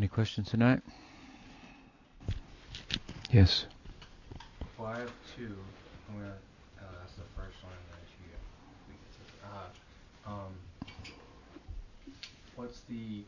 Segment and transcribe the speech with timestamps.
[0.00, 0.80] Any questions tonight?
[3.30, 3.66] Yes.
[4.78, 5.54] Well, I have two.
[6.08, 6.32] I'm gonna
[6.80, 8.32] uh, ask the first one, then you
[8.88, 8.94] we.
[9.44, 10.54] Uh, um,
[12.56, 13.24] what's the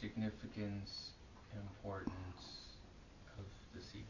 [0.00, 1.10] significance,
[1.54, 2.42] importance
[3.38, 4.02] of the Sikha?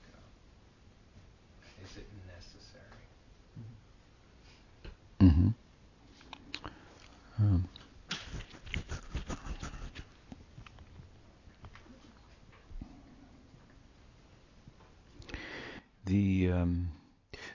[1.84, 3.04] Is it necessary?
[5.20, 5.48] Mm-hmm.
[7.38, 7.68] Um,
[16.12, 16.90] the um,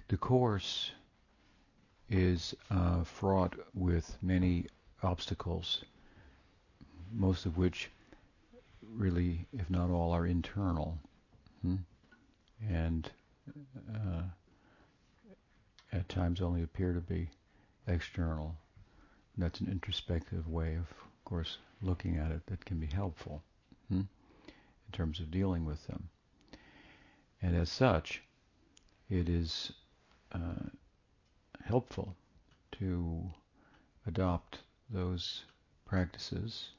[0.08, 0.92] the course
[2.10, 4.66] is uh, fraught with many
[5.04, 5.84] obstacles,
[7.12, 7.90] most of which
[8.82, 10.98] really, if not all, are internal,
[11.62, 11.76] hmm?
[12.70, 13.12] and
[13.94, 14.22] uh,
[15.92, 17.30] at times only appear to be
[17.88, 18.56] external.
[19.36, 23.44] And that's an introspective way of, of course, looking at it that can be helpful
[23.90, 24.02] hmm?
[24.02, 26.10] in terms of dealing with them.
[27.42, 28.24] And as such,
[29.10, 29.72] it is
[30.38, 30.70] uh,
[31.64, 32.16] helpful
[32.80, 33.24] to
[34.06, 35.44] adopt those
[35.86, 36.70] practices,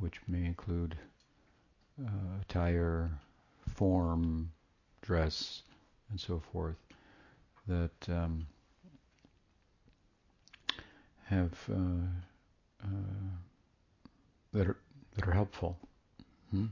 [0.00, 0.96] which may include
[2.00, 3.10] uh, attire,
[3.74, 4.50] form,
[5.02, 5.62] dress,
[6.10, 6.76] and so forth,
[7.66, 8.46] that um,
[11.26, 12.06] have uh,
[12.84, 12.88] uh,
[14.52, 14.76] that are
[15.14, 15.78] that are helpful,
[16.50, 16.66] hmm?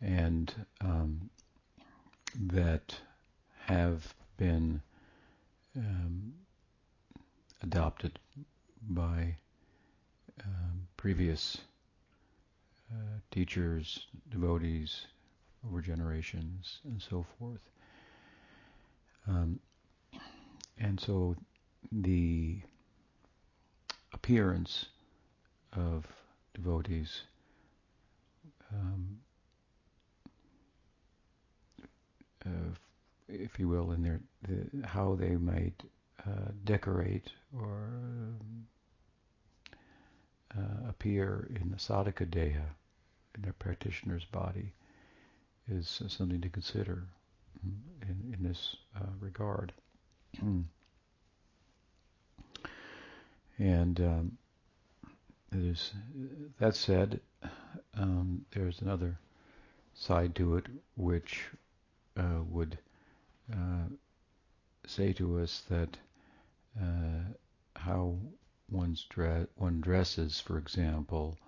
[0.00, 1.30] and um,
[2.34, 2.94] that
[3.66, 4.80] have been
[5.76, 6.32] um,
[7.62, 8.18] adopted
[8.88, 9.36] by
[10.42, 11.58] um, previous
[12.90, 15.04] uh, teachers, devotees
[15.66, 17.60] over generations, and so forth.
[19.28, 19.60] Um,
[20.78, 21.36] and so
[21.92, 22.60] the
[24.14, 24.86] appearance
[25.74, 26.06] of
[26.54, 27.24] devotees
[28.72, 29.18] um,
[32.46, 32.74] uh,
[33.32, 35.82] if you will, in their the, how they might
[36.26, 37.88] uh, decorate or
[40.56, 42.64] uh, appear in the sadhaka deha,
[43.34, 44.72] in their practitioner's body,
[45.68, 47.04] is something to consider
[48.02, 49.72] in, in this uh, regard.
[53.58, 54.38] and um,
[56.58, 57.20] that said,
[57.94, 59.18] um, there's another
[59.94, 60.66] side to it
[60.96, 61.48] which
[62.16, 62.78] uh, would
[63.52, 63.88] uh,
[64.86, 65.96] say to us that
[66.80, 67.32] uh,
[67.76, 68.16] how
[68.70, 71.38] one's dre- one dresses, for example,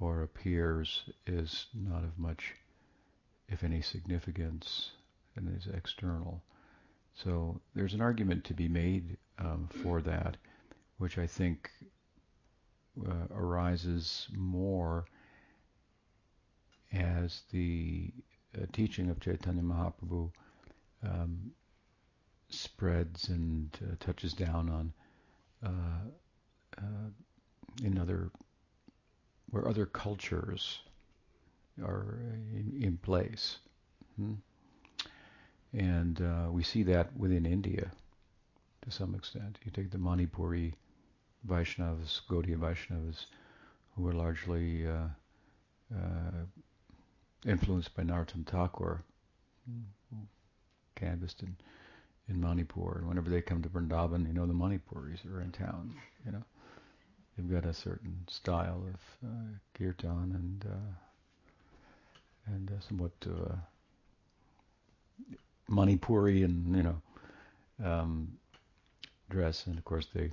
[0.00, 2.54] or appears is not of much,
[3.48, 4.90] if any, significance
[5.36, 6.42] and is external.
[7.14, 10.36] So there's an argument to be made um, for that,
[10.98, 11.70] which I think
[13.06, 15.06] uh, arises more
[16.92, 18.12] as the
[18.56, 20.30] uh, teaching of Chaitanya Mahaprabhu
[21.02, 21.52] um,
[22.48, 24.92] spreads and uh, touches down on
[25.64, 28.30] uh, uh, in other
[29.50, 30.80] where other cultures
[31.82, 32.18] are
[32.52, 33.58] in, in place.
[34.16, 34.34] Hmm?
[35.72, 37.90] And uh, we see that within India
[38.82, 39.58] to some extent.
[39.64, 40.74] You take the Manipuri
[41.46, 43.26] Vaishnavas, Gaudiya Vaishnavas,
[43.94, 45.06] who were largely uh,
[45.94, 46.44] uh,
[47.46, 49.02] influenced by Narottam Thakur,
[49.66, 49.72] who
[51.02, 51.56] canvassed in,
[52.28, 52.98] in Manipur.
[52.98, 56.42] And whenever they come to Vrindavan, you know, the Manipuris are in town, you know.
[57.36, 60.92] They've got a certain style of uh, kirtan and uh,
[62.54, 63.54] and uh, somewhat uh,
[65.70, 67.02] Manipuri and you know
[67.82, 68.32] um,
[69.30, 70.30] dress, and of course they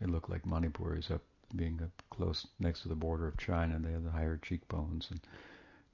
[0.00, 1.22] they look like Manipuris up
[1.54, 3.78] being up close next to the border of China.
[3.78, 5.20] They have the higher cheekbones, and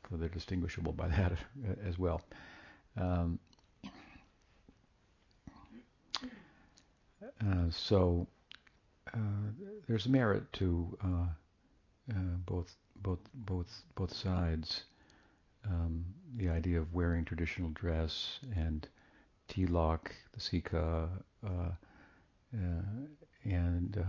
[0.09, 1.33] so they're distinguishable by that
[1.87, 2.23] as well.
[2.97, 3.41] Um,
[7.71, 8.27] so
[9.15, 9.19] uh,
[9.89, 11.27] there's merit to uh,
[12.11, 14.85] uh, both both both both sides.
[15.69, 16.05] Um,
[16.37, 18.89] the idea of wearing traditional dress and
[19.49, 21.09] tilak, the sikha,
[21.47, 21.71] uh,
[23.45, 24.05] and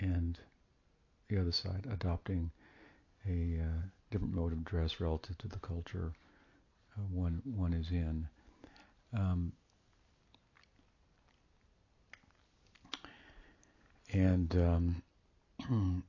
[0.00, 0.38] and
[1.28, 2.50] the other side adopting
[3.26, 3.58] a
[4.10, 6.12] different mode of dress relative to the culture
[6.96, 8.26] uh, one one is in.
[9.16, 9.52] Um,
[14.12, 15.02] and um,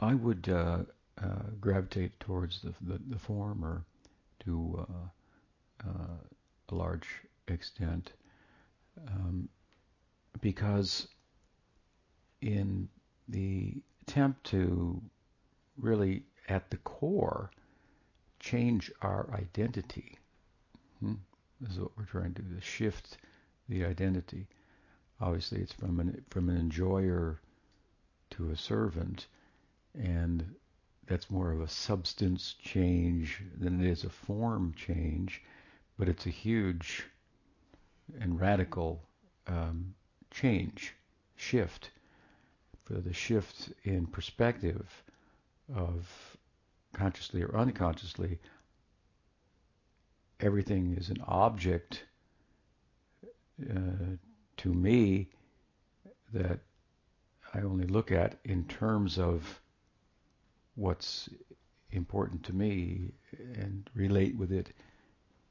[0.00, 0.78] I would uh,
[1.22, 3.84] uh, gravitate towards the, the, the former
[4.44, 6.16] to uh, uh,
[6.70, 7.08] a large
[7.48, 8.12] extent
[9.08, 9.48] um,
[10.40, 11.08] because
[12.40, 12.88] in
[13.28, 15.00] the attempt to
[15.78, 17.50] really, at the core,
[18.38, 20.18] change our identity.
[21.00, 21.14] Hmm?
[21.68, 23.18] Is what we're trying to do: to shift
[23.68, 24.48] the identity.
[25.20, 27.38] Obviously, it's from an from an enjoyer
[28.30, 29.26] to a servant,
[29.94, 30.54] and
[31.06, 35.42] that's more of a substance change than it is a form change,
[35.98, 37.04] but it's a huge
[38.20, 39.02] and radical
[39.46, 39.94] um,
[40.30, 40.94] change,
[41.36, 41.90] shift,
[42.84, 45.02] for the shift in perspective
[45.74, 46.36] of
[46.92, 48.38] consciously or unconsciously,
[50.40, 52.04] everything is an object
[53.70, 54.16] uh,
[54.56, 55.28] to me
[56.32, 56.60] that
[57.54, 59.60] I only look at in terms of
[60.76, 61.28] what's
[61.90, 63.12] important to me
[63.54, 64.72] and relate with it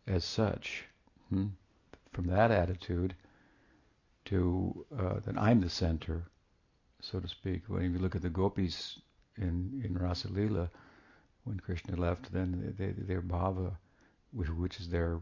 [0.07, 0.85] as such.
[1.29, 1.47] Hmm?
[2.13, 3.15] From that attitude
[4.25, 6.23] to uh, that I'm the center,
[7.01, 7.63] so to speak.
[7.67, 8.99] When you look at the gopis
[9.37, 10.69] in in Rasa Lila,
[11.43, 13.75] when Krishna left, then they, their bhava,
[14.31, 15.21] which, is their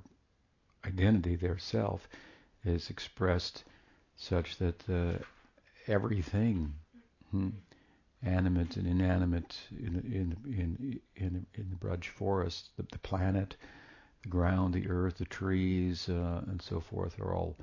[0.85, 2.07] identity, their self,
[2.63, 3.63] is expressed
[4.15, 5.17] such that uh,
[5.87, 6.73] everything,
[7.31, 7.49] hmm,
[8.23, 13.55] animate and inanimate, in in in in, in the Braj forest, the, the, planet,
[14.23, 17.57] the ground, the earth, the trees, uh, and so forth, are all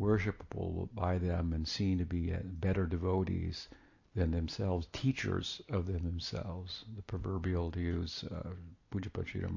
[0.00, 3.68] worshipable by them and seen to be uh, better devotees
[4.14, 6.84] than themselves, teachers of them themselves.
[6.96, 8.50] The proverbial, to use uh,
[8.90, 9.50] Pujapachita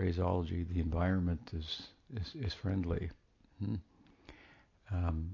[0.00, 3.10] phraseology, the environment is is, is friendly.
[3.62, 3.74] Hmm.
[4.90, 5.30] Um,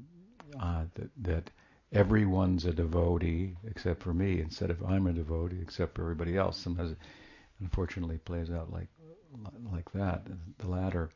[0.60, 1.50] uh, that that
[1.92, 6.56] everyone's a devotee except for me, instead of I'm a devotee except for everybody else.
[6.58, 6.98] Sometimes it
[7.60, 8.88] unfortunately plays out like
[9.72, 10.26] like that,
[10.58, 11.10] the latter,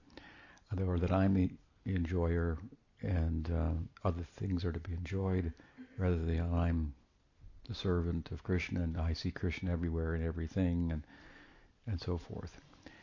[0.87, 1.51] or that I'm the
[1.87, 2.57] enjoyer
[3.03, 5.53] and uh, other things are to be enjoyed
[5.99, 6.95] rather than I'm
[7.67, 11.03] the servant of Krishna and I see Krishna everywhere and everything and
[11.87, 12.61] and so forth.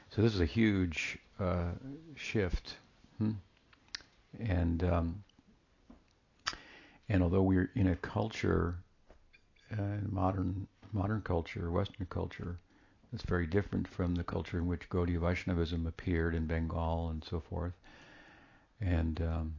[0.09, 1.71] So this is a huge uh,
[2.15, 2.77] shift,
[3.17, 3.31] hmm?
[4.39, 5.23] and um,
[7.09, 8.75] and although we're in a culture,
[9.71, 12.57] uh, modern modern culture, Western culture,
[13.11, 17.39] that's very different from the culture in which Gaudiya Vaishnavism appeared in Bengal and so
[17.39, 17.73] forth,
[18.81, 19.53] and um,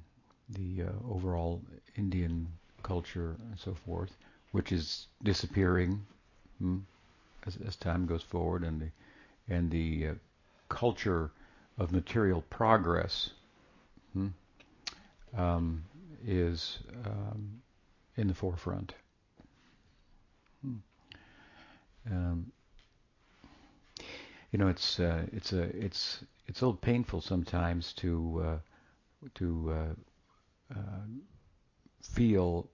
[0.49, 1.63] the uh, overall
[1.97, 2.49] Indian
[2.83, 4.17] culture and so forth,
[4.53, 6.05] which is disappearing
[6.59, 6.79] hmm,
[7.47, 8.91] as, as, time goes forward, and the
[9.55, 10.15] and the uh,
[10.69, 11.31] culture
[11.79, 13.31] of material progress
[14.13, 14.29] hmm,
[15.37, 15.85] um,
[16.27, 17.61] is um,
[18.17, 18.95] in the forefront.
[20.63, 20.77] Hmm.
[22.11, 22.53] Um,
[24.51, 29.73] you know, it's uh, it's a it's it's a little painful sometimes to uh, to
[29.73, 31.07] uh, uh
[32.03, 32.69] feel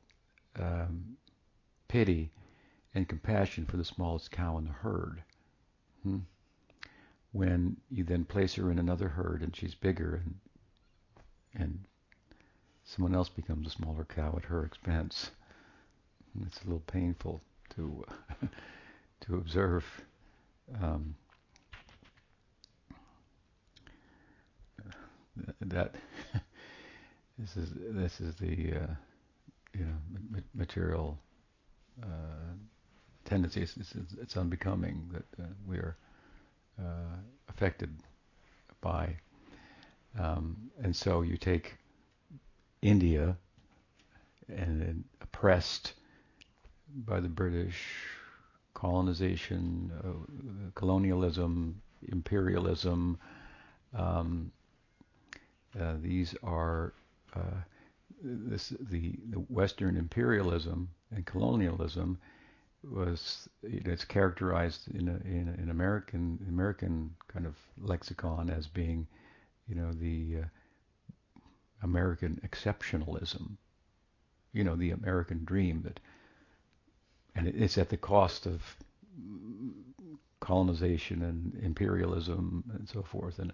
[0.60, 1.16] um,
[1.88, 2.30] pity
[2.94, 5.22] and compassion for the smallest cow in the herd.
[6.02, 6.18] Hmm?
[7.34, 10.36] When you then place her in another herd and she's bigger and
[11.52, 11.80] and
[12.84, 15.32] someone else becomes a smaller cow at her expense.
[16.32, 17.42] And it's a little painful
[17.74, 18.04] to
[19.22, 19.84] to observe.
[20.80, 21.16] Um,
[25.60, 25.96] that
[27.38, 28.94] this is this is the uh,
[29.76, 29.96] you know
[30.30, 31.18] ma- material
[32.00, 32.54] uh,
[33.24, 33.62] tendency.
[33.62, 35.96] It's, it's, it's, unbecoming that uh, we are
[36.80, 37.16] uh,
[37.48, 37.90] affected
[38.80, 39.16] by,
[40.18, 41.74] um, and so you take
[42.82, 43.36] India
[44.48, 45.94] and oppressed
[47.06, 47.82] by the British
[48.74, 53.18] colonization, uh, colonialism, imperialism.
[53.94, 54.50] Um,
[55.80, 56.92] uh, these are
[57.34, 57.60] uh,
[58.22, 62.18] this, the, the Western imperialism and colonialism
[62.90, 69.06] was it's characterized in a, in, American American kind of lexicon as being,
[69.68, 70.46] you know, the uh,
[71.82, 73.56] American exceptionalism,
[74.52, 76.00] you know, the American dream that,
[77.34, 78.62] and it's at the cost of
[80.40, 83.52] colonization and imperialism and so forth, and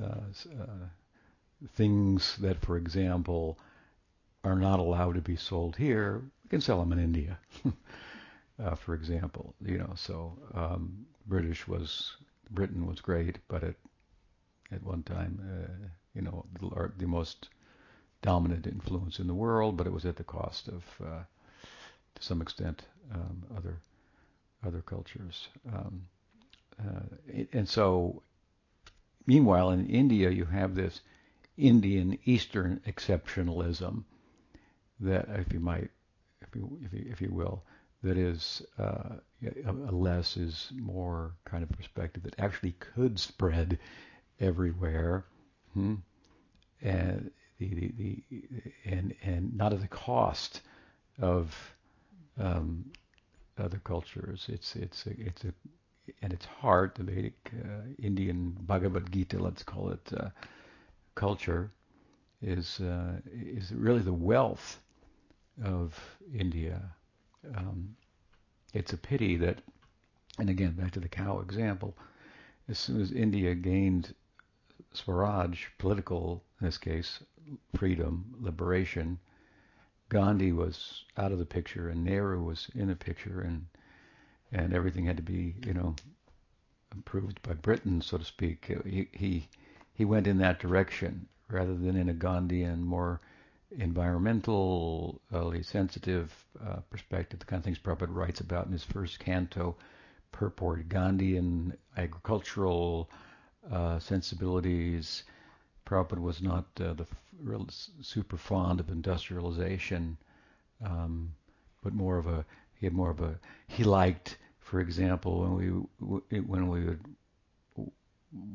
[0.00, 0.20] uh,
[0.60, 0.86] uh,
[1.74, 3.58] things that, for example,
[4.44, 7.38] are not allowed to be sold here, we can sell them in India,
[8.62, 9.54] uh, for example.
[9.64, 12.16] You know, so um, British was
[12.50, 13.76] Britain was great, but it
[14.72, 17.48] at one time uh, you know, the, the, most
[18.22, 21.22] dominant influence in the world, but it was at the cost of, uh,
[22.14, 22.82] to some extent,
[23.12, 23.78] um, other
[24.66, 25.48] other cultures.
[25.70, 26.06] Um,
[26.80, 28.22] uh, and so,
[29.26, 31.02] meanwhile, in India, you have this
[31.58, 34.04] Indian Eastern exceptionalism
[35.00, 35.90] that, if you might,
[36.40, 37.62] if you, if you, if you will,
[38.04, 39.16] that is uh,
[39.66, 43.78] a less is more kind of perspective that actually could spread
[44.40, 45.24] everywhere,
[45.72, 45.94] hmm?
[46.82, 48.22] and the, the, the,
[48.84, 50.60] and and not at the cost
[51.20, 51.56] of
[52.38, 52.84] um,
[53.58, 54.46] other cultures.
[54.48, 55.52] It's it's a, it's a
[56.22, 60.28] at its heart, the Vedic uh, Indian Bhagavad Gita, let's call it, uh,
[61.14, 61.70] culture,
[62.42, 64.80] is uh, is really the wealth
[65.62, 65.98] of
[66.34, 66.82] India.
[67.56, 67.96] Um,
[68.72, 69.62] it's a pity that,
[70.38, 71.96] and again back to the cow example,
[72.68, 74.14] as soon as India gained
[74.92, 77.22] Swaraj, political in this case,
[77.76, 79.18] freedom, liberation,
[80.08, 83.66] Gandhi was out of the picture and Nehru was in the picture and
[84.52, 85.96] and everything had to be, you know,
[86.92, 88.72] approved by Britain, so to speak.
[88.86, 89.48] He he,
[89.92, 93.20] he went in that direction rather than in a Gandhian, more
[93.78, 96.32] environmentally sensitive
[96.64, 99.76] uh, perspective, the kind of things Prabhupada writes about in his first canto,
[100.32, 103.10] purport, Gandhian agricultural
[103.70, 105.24] uh, sensibilities.
[105.86, 110.16] Prabhupada was not uh, the f- super fond of industrialization,
[110.84, 111.32] um,
[111.82, 113.38] but more of a he had more of a
[113.68, 115.54] he liked, for example, when
[116.00, 117.04] we when we would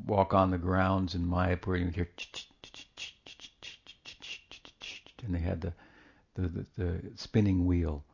[0.06, 2.08] walk on the grounds in Mayapur, you would hear
[5.22, 5.72] and they had the
[6.34, 8.04] the, the, the spinning wheel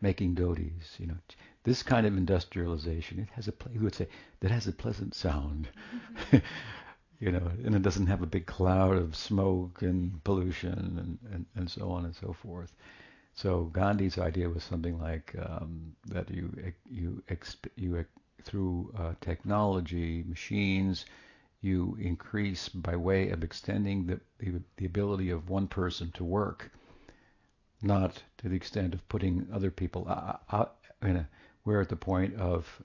[0.00, 0.98] making dhotis.
[0.98, 1.18] You know,
[1.64, 4.08] this kind of industrialization it has a he would say
[4.40, 5.68] that has a pleasant sound.
[7.20, 11.46] you know, and it doesn't have a big cloud of smoke and pollution and, and,
[11.56, 12.72] and so on and so forth.
[13.34, 16.52] So Gandhi's idea was something like um, that you
[16.90, 18.04] you exp- you
[18.44, 21.06] through uh, technology, machines,
[21.60, 26.70] you increase by way of extending the, the, the ability of one person to work,
[27.82, 30.42] not to the extent of putting other people out.
[30.52, 31.26] out in
[31.64, 32.82] we're at the point of,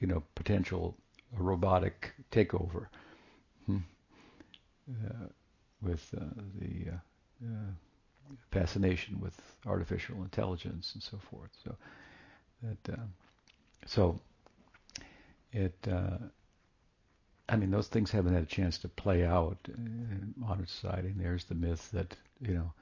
[0.00, 0.96] you know, potential
[1.36, 2.86] robotic takeover
[3.66, 3.78] hmm.
[4.90, 5.26] uh,
[5.82, 6.24] with uh,
[6.58, 7.72] the uh, uh,
[8.50, 11.50] fascination with artificial intelligence and so forth.
[11.64, 11.76] So
[12.62, 13.02] that uh,
[13.86, 14.18] so
[15.52, 16.18] it uh,
[17.48, 21.08] I mean, those things haven't had a chance to play out in modern society.
[21.08, 22.72] And there's the myth that you know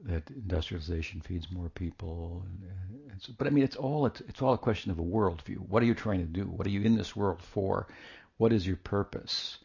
[0.00, 2.44] that industrialization feeds more people.
[2.46, 5.02] And, and so, but I mean, it's all it's, it's all a question of a
[5.02, 5.58] worldview.
[5.58, 6.44] What are you trying to do?
[6.44, 7.86] What are you in this world for?
[8.36, 9.58] What is your purpose?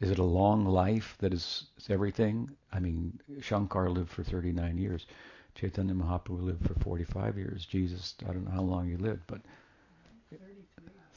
[0.00, 2.50] Is it a long life that is, is everything?
[2.72, 5.06] I mean, Shankar lived for 39 years.
[5.54, 7.66] Chaitanya Mahaprabhu lived for 45 years.
[7.66, 9.42] Jesus, I don't know how long he lived, but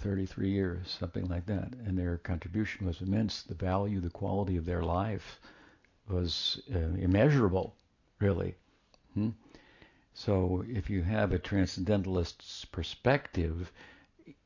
[0.03, 1.73] 33 years, something like that.
[1.85, 3.43] And their contribution was immense.
[3.43, 5.39] The value, the quality of their life
[6.09, 7.75] was uh, immeasurable,
[8.19, 8.55] really.
[9.13, 9.29] Hmm?
[10.13, 13.71] So if you have a transcendentalist's perspective,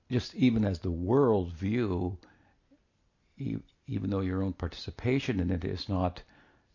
[0.09, 2.17] just even as the world view,
[3.37, 6.21] even though your own participation in it is not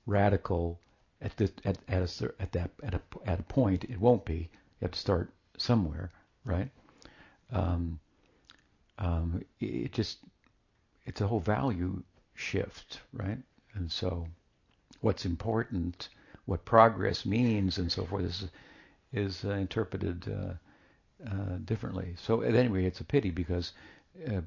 [0.06, 0.80] radical
[1.20, 4.50] at the, at at that at a at a point, it won't be.
[4.80, 6.10] You have to start somewhere,
[6.44, 6.70] right?
[7.50, 8.00] Um,
[9.02, 10.18] um, it just
[11.04, 12.02] it's a whole value
[12.35, 13.38] shift, right?
[13.75, 14.28] And so,
[15.00, 16.09] what's important,
[16.47, 18.44] what progress means, and so forth is
[19.12, 22.14] is uh, interpreted uh, uh, differently.
[22.16, 23.73] So, at any rate, it's a pity because
[24.28, 24.42] uh,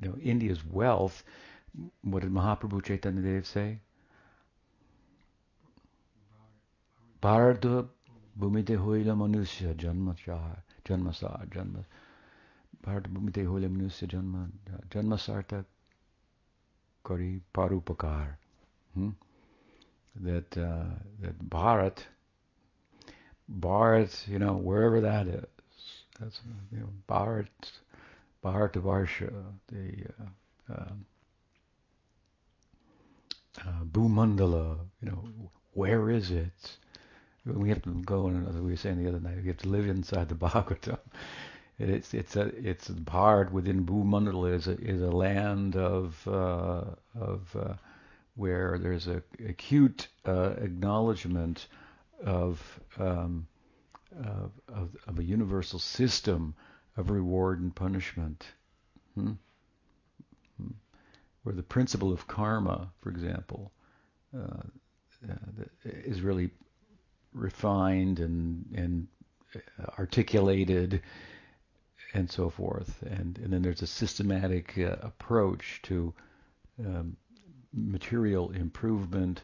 [0.00, 1.22] you know India's wealth.
[2.02, 3.78] What did Mahaprabhu Chaitanya Dev say?
[7.20, 7.86] Bharata
[8.38, 10.16] bhumite hoila manusya janma
[10.84, 11.38] janma sa
[12.86, 14.48] Bharatbhumi te hole manusya janma,
[14.90, 15.64] janma Sarta
[17.04, 18.36] kari parupakar.
[18.94, 19.10] Hmm?
[20.16, 20.84] That, uh,
[21.20, 21.98] that Bharat,
[23.60, 25.44] Bharat, you know, wherever that is,
[26.20, 27.46] that's, you know, Bharat,
[28.44, 29.32] Bharatavarsha,
[29.68, 30.92] the uh, uh,
[33.60, 35.24] uh, Bhumandala, you know,
[35.72, 36.76] where is it?
[37.44, 39.68] We have to go, and as we were saying the other night, we have to
[39.68, 40.98] live inside the Bhagavatam
[41.78, 46.84] it's it's a it's Bharat within Bhumandala is a is a land of uh,
[47.18, 47.74] of uh,
[48.34, 51.66] where there's a acute uh, acknowledgement
[52.24, 53.46] of, um,
[54.16, 56.54] of, of of a universal system
[56.96, 58.46] of reward and punishment.
[59.14, 59.32] Hmm?
[60.60, 60.72] Hmm.
[61.42, 63.72] Where the principle of karma, for example,
[64.36, 64.62] uh,
[65.28, 66.50] uh, is really
[67.32, 69.08] refined and and
[69.98, 71.02] articulated
[72.14, 73.02] and so forth.
[73.02, 76.12] And, and then there's a systematic uh, approach to
[76.78, 77.16] um,
[77.72, 79.42] material improvement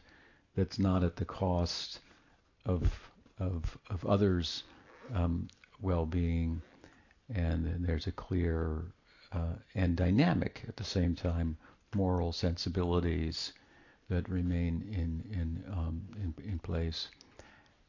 [0.55, 1.99] that's not at the cost
[2.65, 2.91] of
[3.39, 4.63] of of others'
[5.13, 5.47] um,
[5.81, 6.61] well-being,
[7.33, 8.83] and then there's a clear
[9.31, 11.57] uh, and dynamic at the same time
[11.95, 13.53] moral sensibilities
[14.09, 17.07] that remain in in um, in, in, place.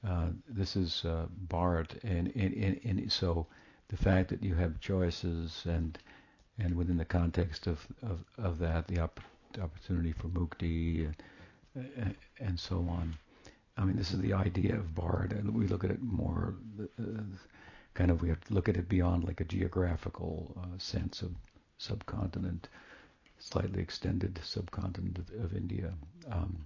[0.07, 3.47] Uh, this is uh, Bharat, and, and, and, and, so
[3.91, 5.99] the fact that you have choices and
[6.59, 9.21] and within the context of, of, of that, the, op-
[9.63, 11.11] opportunity for mukti
[11.75, 13.17] and, and so on.
[13.79, 16.55] I mean, this is the idea of Bharat, and we look at it more
[17.01, 17.23] uh,
[17.95, 21.31] kind of we have to look at it beyond like a geographical uh, sense of
[21.79, 22.69] subcontinent,
[23.39, 25.95] slightly extended subcontinent of, of India,
[26.31, 26.65] um,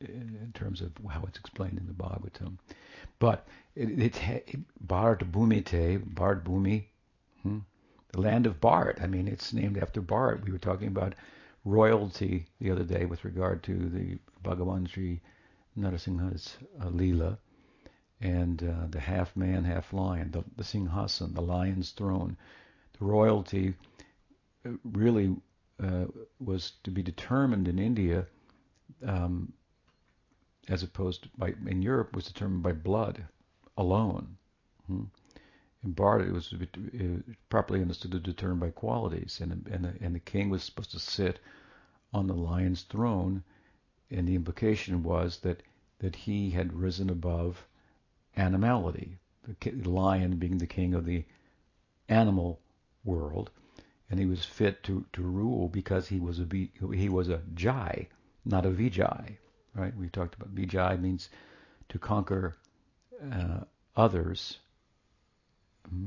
[0.00, 2.58] in terms of how it's explained in the Bhagavatam.
[3.18, 6.84] But it, it, it Bhumite, Bhumi,
[7.42, 7.58] hmm?
[8.12, 9.02] the land of Bharat.
[9.02, 10.44] I mean, it's named after Bharat.
[10.44, 11.14] We were talking about
[11.64, 15.20] royalty the other day with regard to the Bhagavan Sri
[15.78, 17.38] Narasimha's uh, Leela
[18.20, 22.36] and uh, the half man, half lion, the, the Singhasan, the lion's throne.
[22.98, 23.74] The royalty
[24.64, 25.36] uh, really
[25.82, 26.06] uh,
[26.38, 28.26] was to be determined in India,
[29.04, 29.52] um,
[30.68, 33.26] as opposed by, in Europe, was determined by blood
[33.76, 34.36] alone.
[34.86, 35.04] Hmm?
[35.84, 36.52] In Bharat, it was
[37.48, 40.90] properly understood to be determined by qualities, and and the, and the king was supposed
[40.90, 41.38] to sit
[42.12, 43.44] on the lion's throne,
[44.10, 45.62] and the implication was that
[45.98, 47.66] that he had risen above
[48.36, 49.18] animality,
[49.60, 51.24] the lion being the king of the
[52.08, 52.60] animal
[53.04, 53.50] world,
[54.10, 56.46] and he was fit to, to rule because he was a
[56.92, 58.08] he was a jai,
[58.44, 59.38] not a vijay.
[59.76, 59.94] Right?
[59.94, 61.28] we've talked about vijay means
[61.90, 62.56] to conquer
[63.30, 63.60] uh,
[63.94, 64.58] others,
[65.88, 66.06] hmm,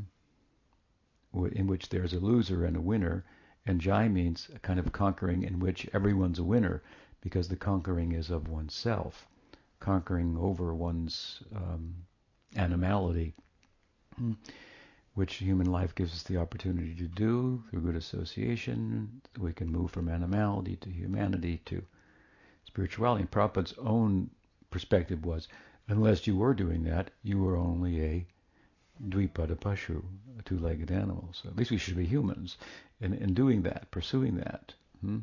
[1.53, 3.25] in which there's a loser and a winner,
[3.67, 6.81] and jai means a kind of conquering in which everyone's a winner
[7.21, 9.27] because the conquering is of oneself,
[9.79, 11.93] conquering over one's um,
[12.55, 13.35] animality,
[14.17, 14.33] hmm,
[15.13, 19.21] which human life gives us the opportunity to do through good association.
[19.37, 21.83] We can move from animality to humanity to
[22.69, 23.21] spirituality.
[23.21, 24.29] And Prabhupada's own
[24.69, 25.47] perspective was,
[25.87, 28.25] unless you were doing that, you were only a
[29.07, 30.03] dvipada pashu,
[30.37, 31.29] a two-legged animal.
[31.33, 32.57] So at least we should be humans.
[33.01, 35.19] And in doing that, pursuing that, hmm,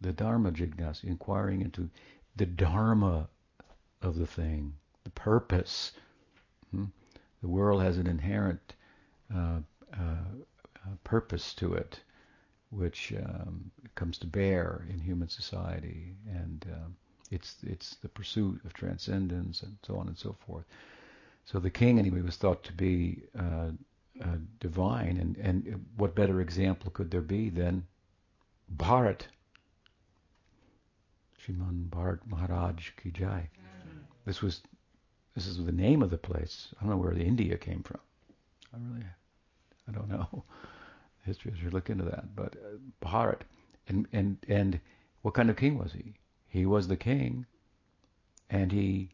[0.00, 1.88] the dharma jignasa, inquiring into
[2.36, 3.28] the dharma
[4.02, 4.74] of the thing,
[5.04, 5.92] the purpose,
[6.70, 6.84] Hmm?
[7.42, 8.74] The world has an inherent
[9.34, 9.60] uh,
[9.94, 10.26] uh,
[10.84, 12.00] uh, purpose to it,
[12.70, 16.96] which um, comes to bear in human society, and um,
[17.30, 20.64] it's it's the pursuit of transcendence and so on and so forth.
[21.44, 23.70] So the king, anyway, was thought to be uh,
[24.22, 27.86] uh, divine, and and what better example could there be than
[28.76, 29.22] Bharat?
[31.40, 33.48] Shriman Bharat Maharaj Ki Jai.
[34.24, 34.62] This was
[35.36, 36.68] this is the name of the place.
[36.76, 38.00] I don't know where the India came from.
[38.74, 39.06] I really,
[39.88, 40.42] I don't know.
[41.26, 42.34] History should look into that.
[42.34, 43.40] But uh, Bharat,
[43.88, 44.80] and and and
[45.22, 46.14] what kind of king was he?
[46.48, 47.46] He was the king,
[48.48, 49.10] and he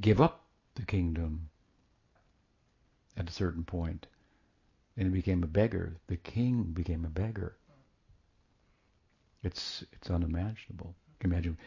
[0.00, 1.50] gave up the kingdom
[3.16, 4.06] at a certain point,
[4.96, 5.96] and he became a beggar.
[6.06, 7.56] The king became a beggar.
[9.42, 10.94] It's it's unimaginable.
[11.22, 11.58] Imagine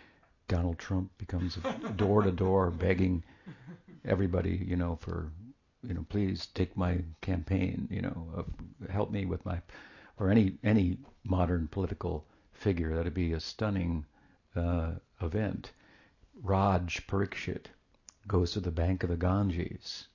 [0.47, 1.57] Donald Trump becomes
[1.95, 3.23] door to door begging
[4.05, 5.31] everybody, you know, for,
[5.87, 8.45] you know, please take my campaign, you know,
[8.89, 9.59] help me with my,
[10.17, 12.95] or any any modern political figure.
[12.95, 14.05] That'd be a stunning
[14.55, 14.91] uh,
[15.21, 15.71] event.
[16.41, 17.65] Raj Parikshit
[18.27, 20.07] goes to the bank of the Ganges,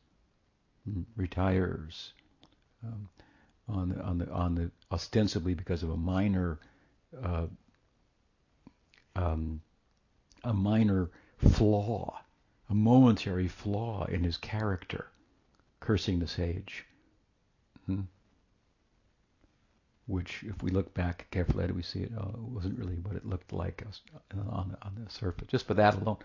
[1.17, 2.13] retires
[2.85, 3.09] um,
[3.69, 6.59] on the, on the on the ostensibly because of a minor
[7.23, 7.47] uh,
[9.17, 9.61] um,
[10.45, 12.21] a minor flaw,
[12.71, 15.09] a momentary flaw in his character,
[15.89, 16.85] cursing the sage.
[17.87, 18.03] Hmm?
[20.07, 23.55] Which, if we look back carefully we see it uh, wasn't really what it looked
[23.55, 23.83] like
[24.35, 25.49] on, on the surface.
[25.49, 26.19] Just for that alone,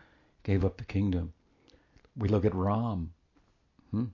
[0.44, 1.32] gave up the kingdom.
[2.18, 3.14] We look at Ram.
[3.92, 4.08] Hmm?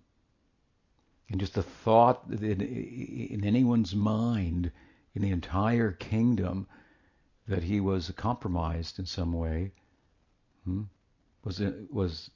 [1.31, 4.71] And just the thought in, in anyone's mind,
[5.15, 6.67] in the entire kingdom,
[7.47, 9.71] that he was compromised in some way
[10.63, 10.83] hmm,
[11.43, 11.59] was
[11.89, 12.29] was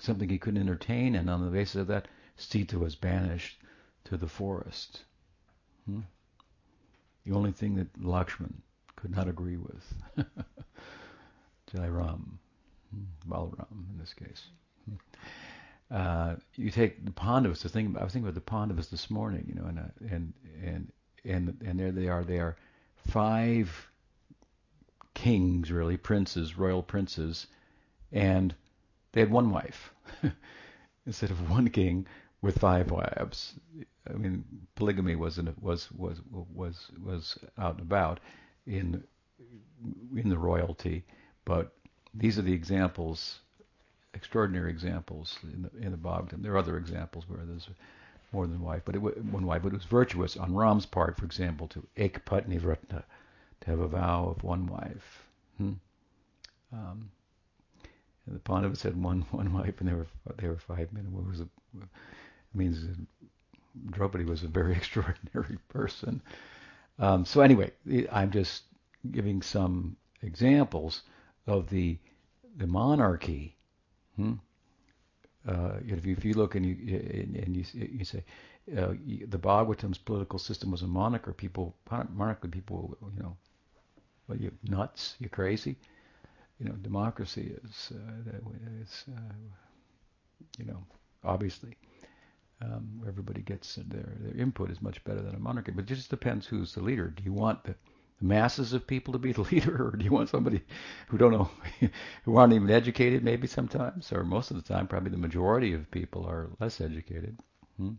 [0.00, 3.58] something he couldn't entertain, and on the basis of that, Sita was banished
[4.04, 5.04] to the forest.
[5.86, 6.00] Hmm?
[7.24, 8.54] The only thing that Lakshman
[8.94, 9.94] could not agree with.
[11.74, 12.38] Jai Ram,
[12.94, 14.44] hmm, Balaram in this case.
[14.84, 14.96] Hmm.
[15.90, 17.62] Uh, you take the Pandavas.
[17.62, 20.32] The thing I was thinking about the Pandavas this morning, you know, and uh, and
[20.62, 20.92] and
[21.24, 22.24] and and there they are.
[22.24, 22.56] They are
[22.96, 23.88] five
[25.14, 27.46] kings, really princes, royal princes,
[28.12, 28.54] and
[29.12, 29.92] they had one wife
[31.06, 32.06] instead of one king
[32.42, 33.54] with five wives.
[34.08, 34.44] I mean,
[34.74, 38.20] polygamy wasn't was was was was out and about
[38.66, 39.02] in
[40.16, 41.04] in the royalty,
[41.44, 41.72] but
[42.14, 43.40] these are the examples,
[44.14, 46.42] extraordinary examples in the in the Bhagavatam.
[46.42, 47.68] There are other examples where there's
[48.32, 51.24] more than wife, but it, one wife, but it was virtuous on Ram's part, for
[51.24, 53.02] example, to ekpatni vratna,
[53.60, 55.24] to have a vow of one wife.
[55.58, 55.72] Hmm?
[56.72, 57.10] Um,
[58.26, 61.06] and the Pandavas had one one wife, and there were there were five men.
[61.06, 61.48] It was it
[62.56, 62.84] means
[63.90, 66.22] Draupadi was a very extraordinary person.
[66.98, 67.72] Um, so anyway,
[68.10, 68.62] I'm just
[69.10, 71.02] giving some examples
[71.46, 71.98] of the
[72.56, 73.54] the monarchy.
[74.16, 74.34] Hmm?
[75.46, 76.74] Uh, if, you, if you look and you
[77.44, 78.24] and you, you say
[78.76, 78.94] uh,
[79.28, 81.76] the Bhagavatam's political system was a monarchy, people
[82.14, 83.36] monarchy people, you know,
[84.26, 85.76] well, you nuts, you crazy.
[86.58, 89.34] You know, democracy is uh, is uh,
[90.58, 90.82] you know
[91.22, 91.76] obviously
[92.62, 96.10] um, everybody gets their their input is much better than a monarchy, but it just
[96.10, 97.08] depends who's the leader.
[97.08, 97.74] Do you want the
[98.20, 100.62] masses of people to be the leader, or do you want somebody
[101.08, 101.50] who don't know,
[102.24, 105.90] who aren't even educated, maybe sometimes, or most of the time, probably the majority of
[105.90, 107.38] people are less educated,
[107.76, 107.92] hmm?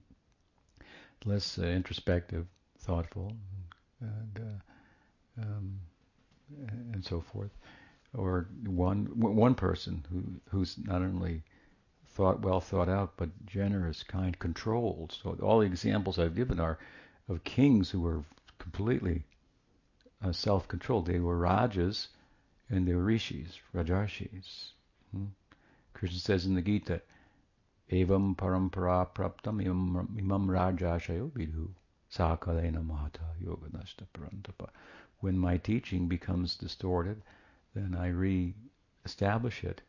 [1.25, 2.47] less uh, introspective,
[2.79, 3.33] thoughtful,
[4.01, 5.79] and uh, um,
[6.93, 7.51] and so forth,
[8.15, 11.43] or one one person who who's not only
[12.17, 15.11] thought well thought out, but generous, kind, controlled.
[15.21, 16.79] So all the examples I've given are
[17.29, 18.23] of kings who were
[18.57, 19.23] completely
[20.23, 21.05] uh, self-controlled.
[21.05, 22.07] They were rajas
[22.69, 24.71] and they were rishis, rajarshis.
[25.11, 25.25] Hmm?
[25.93, 27.01] Krishna says in the Gita,
[27.91, 31.69] Evam parampara praptam imam, rajashayo vidhu
[32.11, 34.69] sakalena mahata yoganashta parantapa.
[35.19, 37.21] When my teaching becomes distorted,
[37.75, 39.81] then I re-establish it.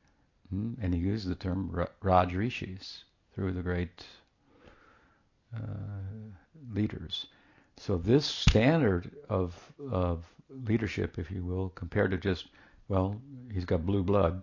[0.50, 0.74] Hmm?
[0.80, 4.04] And he uses the term Raj Rishis through the great
[5.54, 5.58] uh,
[6.72, 7.26] leaders.
[7.76, 9.54] So this standard of
[9.90, 12.48] of leadership, if you will, compared to just
[12.88, 13.20] well,
[13.52, 14.42] he's got blue blood.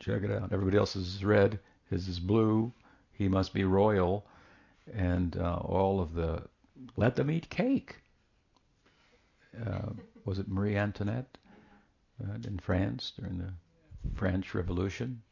[0.00, 0.52] Check it out.
[0.52, 1.60] Everybody else is red.
[1.90, 2.72] His is blue.
[3.12, 4.26] He must be royal,
[4.92, 6.42] and uh, all of the
[6.96, 7.96] let them eat cake.
[9.66, 9.90] Uh,
[10.24, 11.38] was it Marie Antoinette
[12.22, 13.52] uh, in France during the
[14.14, 15.22] French Revolution?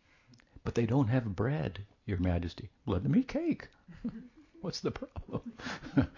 [0.64, 2.70] But they don't have bread, Your Majesty.
[2.86, 3.68] Let them eat cake.
[4.60, 5.52] What's the problem?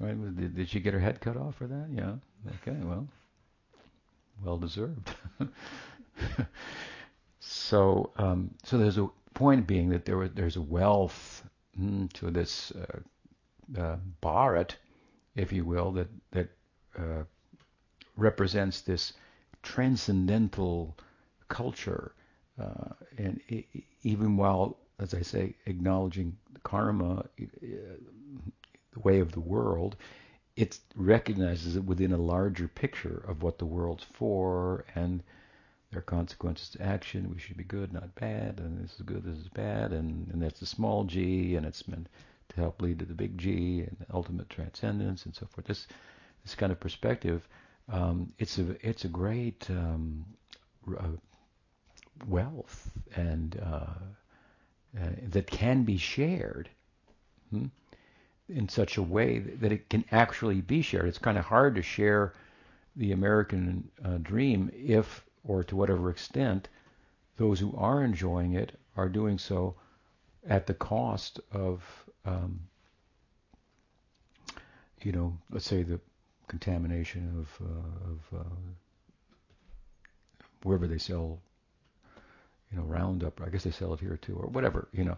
[0.00, 0.36] Right?
[0.36, 1.88] Did, did she get her head cut off for that?
[1.90, 2.14] Yeah.
[2.56, 2.76] Okay.
[2.82, 3.06] Well,
[4.44, 5.10] well deserved.
[7.40, 11.44] so, um, so there's a point being that there was, there's a wealth
[11.80, 13.96] mm, to this uh, uh,
[15.36, 16.48] if you will, that that
[16.98, 17.24] uh,
[18.16, 19.12] represents this
[19.62, 20.96] transcendental
[21.60, 22.12] culture,
[22.60, 23.64] uh, and it,
[24.02, 27.24] even while, as I say, acknowledging karma,
[28.94, 29.96] the way of the world,
[30.56, 35.22] it recognizes it within a larger picture of what the world's for and
[35.90, 37.30] there are consequences to action.
[37.30, 40.42] We should be good, not bad, and this is good, this is bad, and, and
[40.42, 42.08] that's the small g, and it's meant
[42.48, 45.66] to help lead to the big G and ultimate transcendence and so forth.
[45.66, 45.86] This
[46.42, 47.48] this kind of perspective,
[47.88, 50.24] um, it's a it's a great um,
[50.98, 51.16] uh,
[52.26, 53.86] wealth and uh,
[55.00, 56.68] uh, that can be shared.
[57.50, 57.66] Hmm?
[58.48, 61.06] in such a way that it can actually be shared.
[61.06, 62.34] It's kind of hard to share
[62.96, 66.68] the American uh, dream if, or to whatever extent,
[67.36, 69.74] those who are enjoying it are doing so
[70.46, 71.82] at the cost of,
[72.24, 72.60] um,
[75.02, 76.00] you know, let's say the
[76.46, 78.54] contamination of, uh, of uh,
[80.62, 81.40] wherever they sell,
[82.74, 83.40] you know, Roundup.
[83.40, 85.16] I guess they sell it here too, or whatever, you know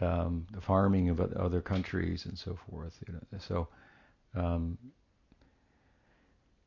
[0.00, 2.98] um, the farming of other countries and so forth.
[3.06, 3.38] You know.
[3.38, 3.68] So,
[4.34, 4.78] um,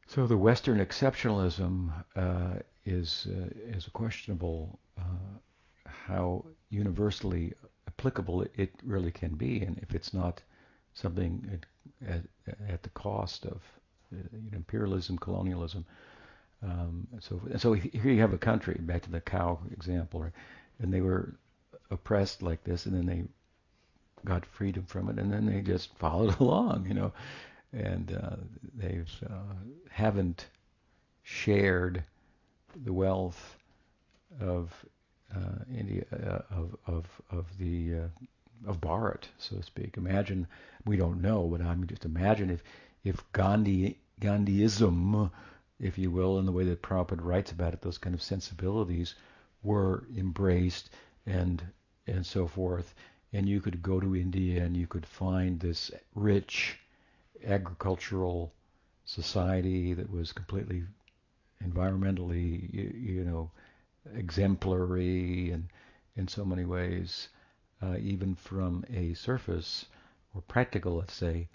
[0.08, 5.40] so the Western exceptionalism uh, is uh, is questionable uh,
[5.86, 7.54] how universally
[7.88, 10.42] applicable it really can be, and if it's not
[10.94, 11.62] something
[12.08, 12.22] at,
[12.70, 13.62] at the cost of
[14.14, 14.18] uh,
[14.54, 15.86] imperialism, colonialism.
[16.64, 20.26] Um, so, so here you have a country, back to the cow example,
[20.80, 21.36] and they were
[21.92, 23.24] oppressed like this, and then they
[24.26, 27.14] got freedom from it, and then they just followed along, you know,
[27.74, 28.38] and uh,
[28.76, 29.54] they uh,
[29.90, 30.48] haven't
[31.24, 32.04] shared
[32.86, 33.58] the wealth
[34.40, 34.74] of
[35.36, 39.98] uh, India uh, of of of the uh, of Bharat, so to speak.
[39.98, 40.48] Imagine
[40.86, 42.64] we don't know, but I mean just imagine if
[43.04, 45.30] if Gandhi Gandhiism,
[45.80, 49.16] if you will, in the way that Prabhupada writes about it, those kind of sensibilities
[49.64, 50.90] were embraced
[51.26, 51.64] and
[52.08, 52.96] and so forth.
[53.34, 56.80] And you could go to India and you could find this rich
[57.46, 58.54] agricultural
[59.06, 60.84] society that was completely
[61.64, 63.52] environmentally, you, you know,
[64.16, 65.68] exemplary and
[66.16, 67.30] in so many ways,
[67.82, 69.86] uh, even from a surface
[70.34, 71.48] or practical, let's say,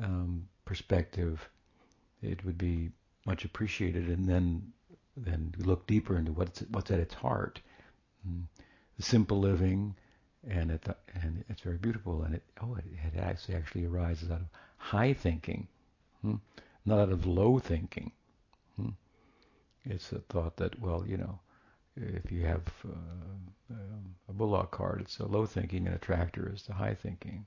[0.00, 1.48] um, perspective,
[2.22, 2.90] it would be
[3.26, 4.08] much appreciated.
[4.08, 4.72] And then
[5.16, 7.60] then look deeper into what's what's at its heart.
[8.28, 8.44] Mm.
[8.96, 9.94] The simple living,
[10.48, 12.22] and it and it's very beautiful.
[12.22, 12.84] And it oh, it,
[13.14, 15.68] it actually actually arises out of high thinking,
[16.22, 16.36] hmm?
[16.84, 18.12] not out of low thinking.
[18.76, 18.90] Hmm?
[19.84, 21.38] It's a thought that well, you know,
[21.96, 23.74] if you have uh,
[24.28, 27.46] a bullock cart, it's a low thinking, and a tractor is the high thinking,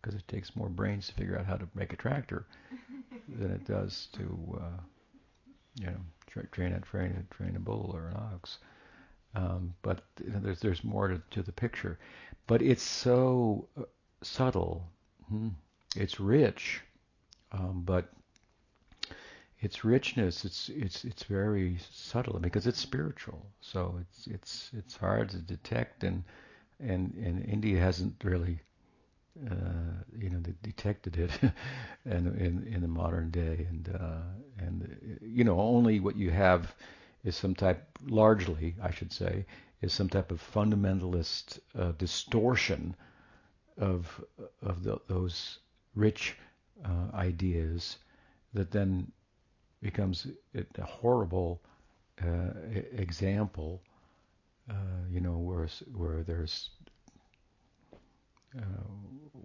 [0.00, 2.46] because it takes more brains to figure out how to make a tractor
[3.28, 4.80] than it does to uh,
[5.78, 8.58] you know tra- train a train train a bull or an ox.
[9.34, 11.98] Um, but you know, there's there's more to, to, the picture,
[12.46, 13.82] but it's so uh,
[14.22, 14.88] subtle.
[15.28, 15.48] Hmm.
[15.94, 16.80] It's rich,
[17.52, 18.08] um, but
[19.60, 23.46] its richness it's it's it's very subtle because it's spiritual.
[23.60, 26.24] So it's it's it's hard to detect, and
[26.80, 28.60] and and India hasn't really
[29.50, 31.30] uh, you know, they detected it
[32.06, 34.22] in, in, in the modern day, and uh,
[34.58, 36.74] and you know, only what you have
[37.24, 39.44] is some type, largely, I should say,
[39.82, 42.94] is some type of fundamentalist uh, distortion
[43.78, 44.24] of
[44.62, 45.58] of the, those
[45.94, 46.36] rich
[46.84, 47.98] uh, ideas
[48.54, 49.10] that then
[49.82, 51.60] becomes a horrible
[52.22, 52.50] uh,
[52.92, 53.82] example.
[54.70, 54.74] Uh,
[55.10, 56.70] you know, where where there's
[58.56, 58.62] uh,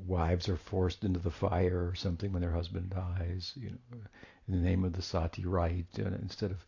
[0.05, 3.99] wives are forced into the fire or something when their husband dies, you know,
[4.47, 6.65] in the name of the sati right, uh, instead of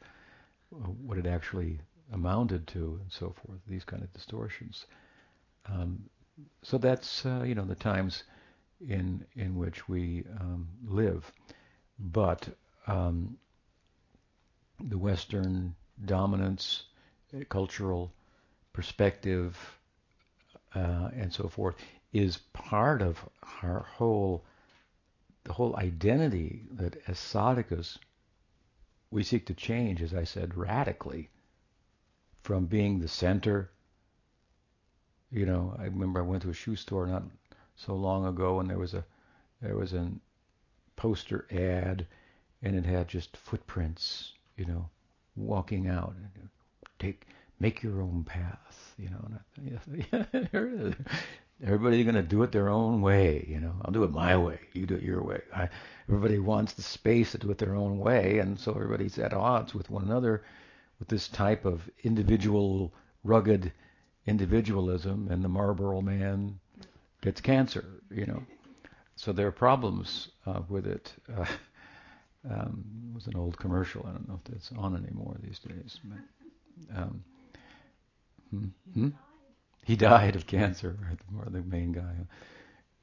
[0.74, 1.80] uh, what it actually
[2.12, 3.60] amounted to, and so forth.
[3.68, 4.86] These kind of distortions.
[5.66, 6.04] Um,
[6.62, 8.24] so that's uh, you know the times
[8.88, 11.32] in in which we um, live,
[12.00, 12.48] but
[12.88, 13.38] um,
[14.80, 16.84] the Western dominance,
[17.50, 18.12] cultural
[18.74, 19.58] perspective,
[20.76, 21.76] uh, and so forth
[22.14, 23.28] is part of
[23.64, 24.46] our whole
[25.44, 27.98] the whole identity that as sadhakas
[29.12, 31.30] we seek to change, as I said, radically
[32.42, 33.70] from being the center.
[35.32, 37.24] You know, I remember I went to a shoe store not
[37.76, 39.04] so long ago and there was a
[39.62, 40.12] there was a
[40.96, 42.06] poster ad
[42.62, 44.90] and it had just footprints, you know,
[45.36, 46.16] walking out.
[47.00, 47.28] Take
[47.60, 49.26] make your own path, you know.
[49.26, 50.96] And I, yeah, there it is.
[51.64, 53.74] Everybody's going to do it their own way, you know.
[53.84, 54.60] I'll do it my way.
[54.74, 55.42] You do it your way.
[55.56, 55.70] I,
[56.10, 59.74] everybody wants the space to do it their own way, and so everybody's at odds
[59.74, 60.44] with one another
[61.00, 63.72] with this type of individual, rugged
[64.26, 66.60] individualism, and the Marlboro man
[67.22, 68.44] gets cancer, you know.
[69.16, 71.14] So there are problems uh, with it.
[71.34, 71.46] Uh,
[72.50, 74.06] um, it was an old commercial.
[74.08, 76.00] I don't know if that's on anymore these days.
[76.04, 77.24] But, um,
[78.50, 79.10] hmm, hmm?
[79.84, 80.98] He died of cancer,
[81.38, 82.16] or the main guy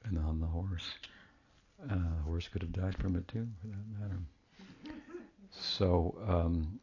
[0.05, 0.89] and on the horse.
[1.85, 4.19] Uh, the horse could have died from it too, for that matter.
[5.51, 6.81] So, um,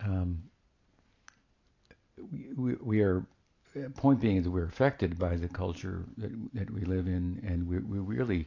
[0.00, 0.42] um,
[2.30, 3.24] we, we, we, are,
[3.96, 7.78] point being that we're affected by the culture that, that we live in, and we,
[7.78, 8.46] we're really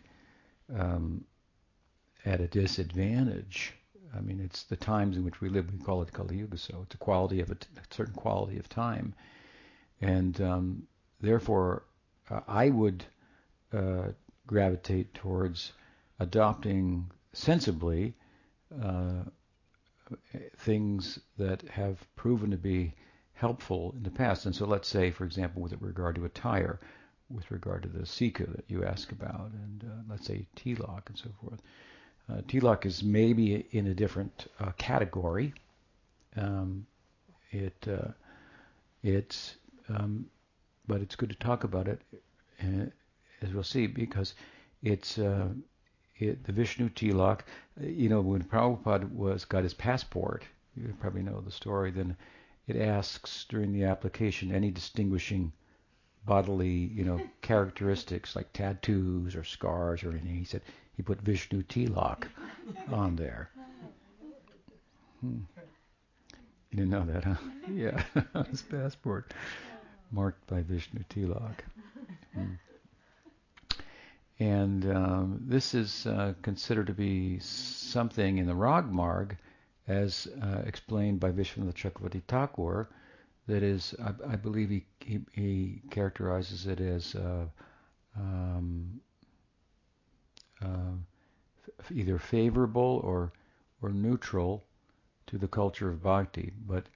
[0.78, 1.24] um,
[2.26, 3.74] at a disadvantage
[4.18, 5.72] I mean, it's the times in which we live.
[5.72, 8.58] We call it Kali Yuga, so it's a quality of a, t- a certain quality
[8.58, 9.14] of time,
[10.02, 10.88] and um,
[11.22, 11.84] therefore,
[12.30, 13.06] uh, I would
[13.74, 14.10] uh,
[14.46, 15.74] gravitate towards
[16.20, 18.16] adopting sensibly
[18.84, 19.24] uh,
[20.58, 22.94] things that have proven to be
[23.34, 24.46] helpful in the past.
[24.46, 26.80] And so, let's say, for example, with regard to attire,
[27.30, 31.18] with regard to the Sikha that you ask about, and uh, let's say tilak and
[31.18, 31.62] so forth.
[32.30, 32.42] Uh,
[32.84, 35.54] is maybe in a different uh, category.
[36.36, 36.86] Um,
[37.52, 38.12] it uh,
[39.02, 39.56] it's
[39.88, 40.26] um,
[40.88, 42.02] but it's good to talk about it,
[42.62, 42.86] uh,
[43.42, 44.34] as we'll see, because
[44.84, 45.48] it's uh,
[46.18, 47.42] it, the Vishnu tilak.
[47.82, 50.44] Uh, you know, when Prabhupada was got his passport,
[50.76, 51.92] you probably know the story.
[51.92, 52.18] Then
[52.68, 55.54] it asks during the application any distinguishing
[56.26, 60.36] bodily, you know, characteristics like tattoos or scars or anything.
[60.36, 60.62] He said
[60.98, 62.28] he put Vishnu Tilak
[62.92, 63.50] on there.
[65.22, 65.40] Hmm.
[66.72, 67.36] You didn't know that, huh?
[67.72, 68.04] Yeah,
[68.50, 69.34] his passport,
[70.12, 71.64] marked by Vishnu Tilak.
[72.34, 72.54] Hmm.
[74.40, 79.38] And um, this is uh, considered to be something in the Rag Marg
[79.88, 82.90] as uh, explained by Vishwanath Chakravarti Thakur,
[83.48, 87.46] that is, I, I believe he, he, he, characterizes it as uh,
[88.18, 89.00] um,
[90.62, 93.32] f- either favorable or
[93.82, 94.66] or neutral
[95.28, 96.54] to the culture of bhakti.
[96.66, 96.88] But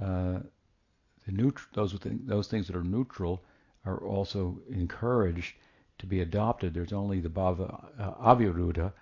[0.00, 0.40] uh,
[1.26, 3.42] the neut- those th- those things that are neutral
[3.84, 5.56] are also encouraged
[5.98, 6.74] to be adopted.
[6.74, 8.92] There's only the bhava uh, aviruddha,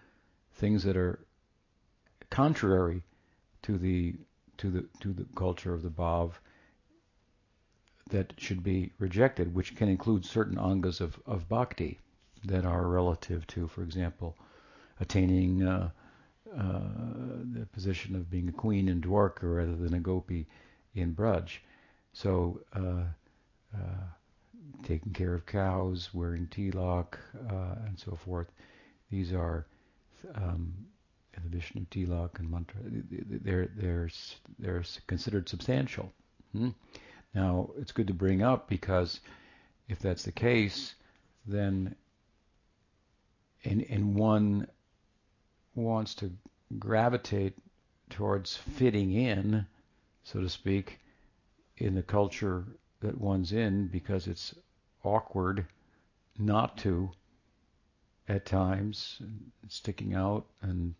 [0.54, 1.18] things that are
[2.30, 3.02] contrary
[3.62, 4.16] to the
[4.58, 6.32] to the to the culture of the bhav
[8.08, 11.98] that should be rejected, which can include certain angas of, of bhakti
[12.44, 14.36] that are relative to, for example,
[15.00, 15.90] attaining uh,
[16.56, 16.80] uh,
[17.52, 20.46] the position of being a queen in Dwarka rather than a gopi
[20.94, 21.58] in Braj.
[22.12, 23.04] So, uh,
[23.76, 24.06] uh,
[24.82, 27.18] taking care of cows, wearing tilak,
[27.50, 28.50] uh, and so forth.
[29.10, 29.66] These are,
[30.34, 30.72] um,
[31.44, 34.08] addition to tilak and mantra, they're they're
[34.58, 36.12] they're considered substantial.
[36.52, 36.70] Hmm?
[37.34, 39.20] Now, it's good to bring up because
[39.88, 40.94] if that's the case,
[41.46, 41.94] then
[43.66, 44.66] and and one
[45.74, 46.32] wants to
[46.78, 47.54] gravitate
[48.08, 49.66] towards fitting in,
[50.24, 50.98] so to speak,
[51.76, 52.64] in the culture
[53.00, 54.54] that one's in because it's
[55.04, 55.66] awkward
[56.38, 57.10] not to
[58.28, 59.20] at times,
[59.68, 60.94] sticking out and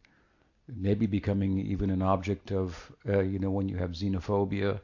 [0.68, 4.80] maybe becoming even an object of, uh, you know, when you have xenophobia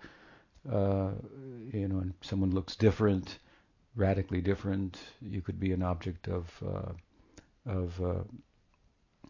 [0.71, 1.11] uh,
[1.73, 3.39] you know, and someone looks different,
[3.97, 6.93] radically different, you could be an object of uh,
[7.67, 8.25] of uh,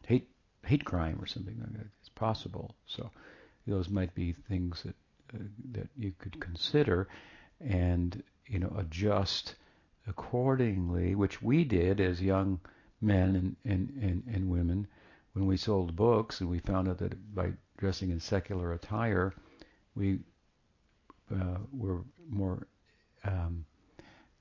[0.06, 0.28] hate
[0.64, 1.86] hate crime or something like that.
[2.00, 2.74] It's possible.
[2.86, 3.10] So
[3.66, 4.96] those might be things that
[5.34, 7.08] uh, that you could consider,
[7.60, 9.54] and you know, adjust
[10.06, 12.60] accordingly, which we did as young
[13.00, 14.86] men and, and, and, and women
[15.32, 19.32] when we sold books and we found out that by dressing in secular attire,
[19.94, 20.18] we
[21.34, 22.66] uh, were more
[23.24, 23.64] um,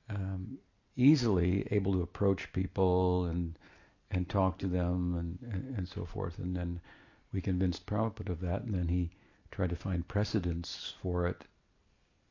[0.09, 0.57] um,
[0.97, 3.57] easily able to approach people and
[4.11, 6.37] and talk to them and, and, and, so forth.
[6.37, 6.81] And then
[7.33, 9.11] we convinced Prabhupada of that, and then he
[9.51, 11.45] tried to find precedents for it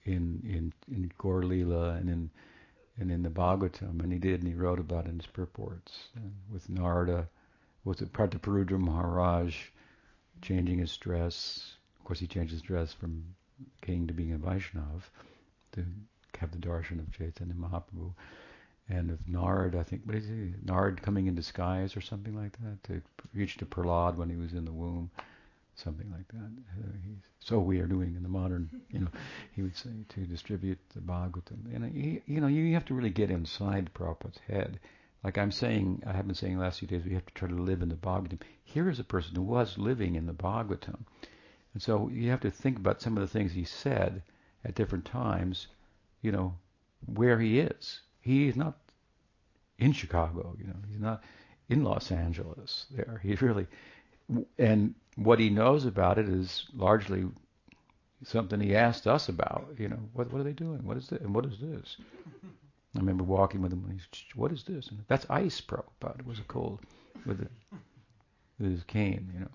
[0.05, 2.31] in in in Gaur and in
[2.99, 6.09] and in the Bhagavatam, and he did, and he wrote about it in his purports
[6.15, 7.29] and with Narada,
[7.85, 9.57] with Prataparudra Maharaj
[10.43, 11.77] changing his dress.
[11.99, 13.25] Of course, he changed his dress from
[13.81, 15.03] king to being a Vaishnav,
[15.73, 15.85] to
[16.39, 18.13] have the darshan of Chaitanya Mahaprabhu,
[18.91, 20.53] and of Nard, I think, what is he?
[20.65, 23.01] Nard coming in disguise or something like that, to
[23.33, 25.11] reach to Prahlad when he was in the womb,
[25.75, 26.51] something like that.
[26.83, 26.93] Uh,
[27.39, 29.09] so we are doing in the modern, you know,
[29.53, 31.75] he would say, to distribute the Bhagavatam.
[31.75, 34.81] And, he, you know, you have to really get inside Prabhupada's head.
[35.25, 37.49] Like I'm saying, I have been saying the last few days, we have to try
[37.49, 38.41] to live in the Bhagavatam.
[38.65, 41.05] Here is a person who was living in the Bhagavatam
[41.73, 44.23] and so you have to think about some of the things he said
[44.65, 45.69] at different times,
[46.21, 46.57] you know,
[47.07, 48.01] where he is.
[48.21, 48.79] He is not
[49.79, 51.23] in Chicago, you know, he's not
[51.69, 53.21] in Los Angeles there.
[53.23, 53.67] He's really,
[54.59, 57.25] and what he knows about it is largely
[58.25, 60.85] something he asked us about, you know, what, what are they doing?
[60.85, 61.21] What is this?
[61.21, 61.97] And what is this?
[62.95, 64.89] I remember walking with him and he's, what is this?
[64.89, 66.19] And that's ice, Prabhupada.
[66.19, 66.81] It was a cold
[67.25, 67.49] with,
[68.59, 69.51] with his cane, you know.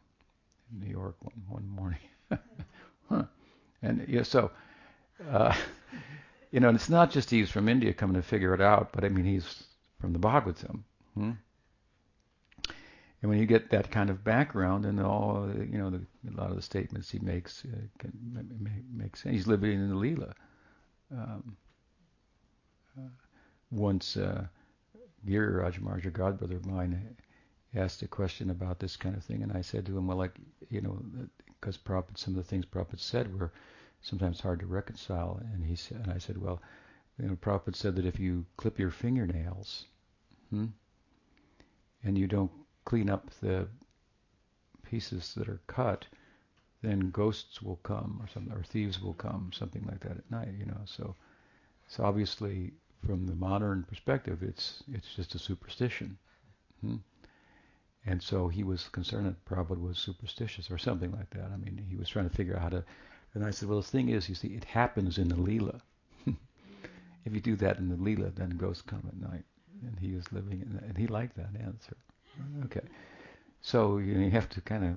[0.71, 1.99] New York one, one morning.
[3.09, 3.23] huh.
[3.81, 4.51] And yeah, so,
[5.29, 5.55] uh,
[6.55, 9.03] you know, and it's not just he's from India coming to figure it out, but
[9.03, 9.65] I mean he's
[9.99, 10.83] from the Bhagavatam.
[11.13, 11.31] Hmm?
[13.21, 16.51] And when you get that kind of background and all, you know, the, a lot
[16.51, 19.35] of the statements he makes uh, can make sense.
[19.35, 20.31] He's living in the Leela.
[21.11, 21.57] Um,
[22.97, 23.09] uh,
[23.71, 24.45] once uh,
[25.27, 27.17] Giriraj Maharaj, a godbrother of mine,
[27.75, 30.35] asked a question about this kind of thing, and I said to him, well, like,
[30.69, 30.97] you know,
[31.59, 33.51] because Prabhupada, some of the things Prabhupada said were
[34.05, 36.61] sometimes hard to reconcile, and he said, and I said, well,
[37.17, 39.85] you know, Prabhupada said that if you clip your fingernails,
[40.51, 40.67] hmm,
[42.03, 42.51] and you don't
[42.85, 43.67] clean up the
[44.83, 46.05] pieces that are cut,
[46.83, 50.53] then ghosts will come, or something, or thieves will come, something like that at night,
[50.59, 50.81] you know.
[50.85, 51.15] So,
[51.87, 52.73] so obviously,
[53.03, 56.19] from the modern perspective, it's it's just a superstition.
[56.81, 56.97] Hmm?
[58.05, 61.49] And so he was concerned that Prabhupada was superstitious or something like that.
[61.51, 62.83] I mean, he was trying to figure out how to.
[63.35, 65.81] And I said, well, the thing is, you see, it happens in the Leela.
[66.25, 69.43] if you do that in the Leela, then ghosts come at night.
[69.85, 71.97] And he was living in that, and he liked that answer.
[72.65, 72.87] Okay.
[73.61, 74.95] So you, know, you have to kind of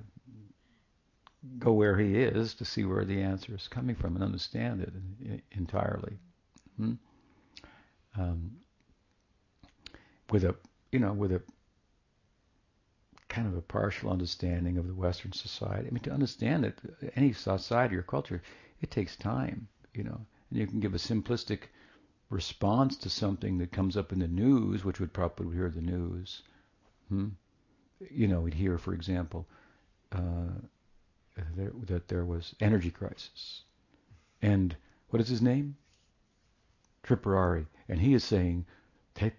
[1.59, 5.43] go where he is to see where the answer is coming from and understand it
[5.51, 6.17] entirely.
[6.77, 6.93] Hmm?
[8.17, 8.51] Um,
[10.31, 10.55] with a,
[10.91, 11.41] you know, with a
[13.39, 15.87] kind of a partial understanding of the Western society.
[15.87, 16.77] I mean, to understand it,
[17.15, 18.41] any society or culture,
[18.81, 20.19] it takes time, you know.
[20.49, 21.69] And you can give a simplistic
[22.29, 26.41] response to something that comes up in the news, which would probably hear the news.
[27.07, 27.29] Hmm?
[28.11, 29.47] You know, we'd hear, for example,
[30.11, 30.59] uh,
[31.55, 33.61] there, that there was energy crisis,
[34.41, 34.75] and
[35.11, 35.77] what is his name?
[37.03, 38.65] Tripurari, and he is saying,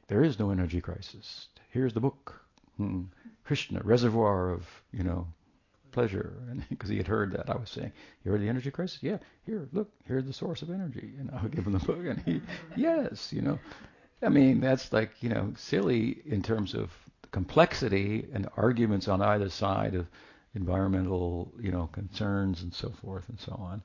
[0.08, 1.48] there is no energy crisis.
[1.68, 2.40] Here's the book,
[2.78, 3.02] hmm.
[3.50, 5.26] Krishna, reservoir of you know
[5.90, 7.90] pleasure, and because he had heard that I was saying,
[8.22, 9.02] you heard the energy crisis?
[9.02, 11.98] Yeah, here, look, here's the source of energy, and I would give him the book,
[12.06, 12.40] and he,
[12.76, 13.58] yes, you know,
[14.22, 16.92] I mean that's like you know silly in terms of
[17.32, 20.06] complexity and arguments on either side of
[20.54, 23.82] environmental you know concerns and so forth and so on,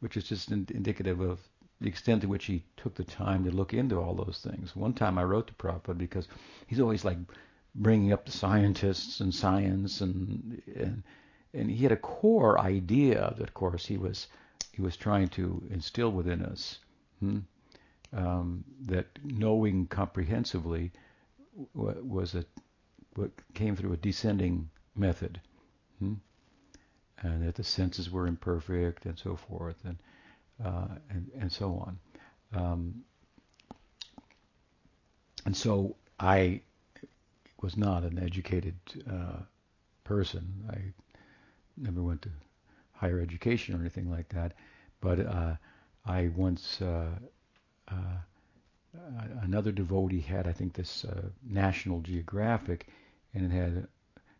[0.00, 1.40] which is just in, indicative of
[1.80, 4.76] the extent to which he took the time to look into all those things.
[4.76, 6.28] One time I wrote to Prabhupada because
[6.66, 7.16] he's always like
[7.74, 11.02] bringing up the scientists and science and and
[11.52, 14.28] and he had a core idea that, of course, he was
[14.72, 16.78] he was trying to instill within us
[17.18, 17.38] hmm,
[18.12, 20.92] um, that knowing comprehensively
[21.74, 22.44] was a
[23.14, 25.40] what came through a descending method,
[25.98, 26.14] hmm,
[27.18, 29.98] and that the senses were imperfect and so forth and
[30.64, 31.98] uh, and and so on.
[32.52, 33.04] Um,
[35.44, 36.60] and so I
[37.62, 38.74] was not an educated
[39.10, 39.40] uh,
[40.04, 40.64] person.
[40.70, 40.78] I
[41.76, 42.30] never went to
[42.92, 44.52] higher education or anything like that.
[45.00, 45.54] But uh,
[46.04, 47.08] I once uh,
[47.88, 47.94] uh
[49.42, 52.88] another devotee had, I think, this uh, National Geographic,
[53.34, 53.88] and it had a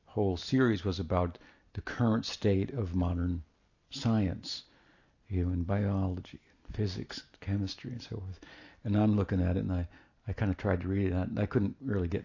[0.07, 1.39] whole series was about
[1.75, 3.43] the current state of modern
[3.91, 4.65] science,
[5.29, 8.41] you know, in biology, and physics, and chemistry, and so forth.
[8.85, 9.87] And I'm looking at it, and I,
[10.27, 12.25] I kind of tried to read it, and I couldn't really get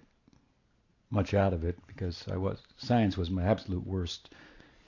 [1.15, 4.29] much out of it because I was science was my absolute worst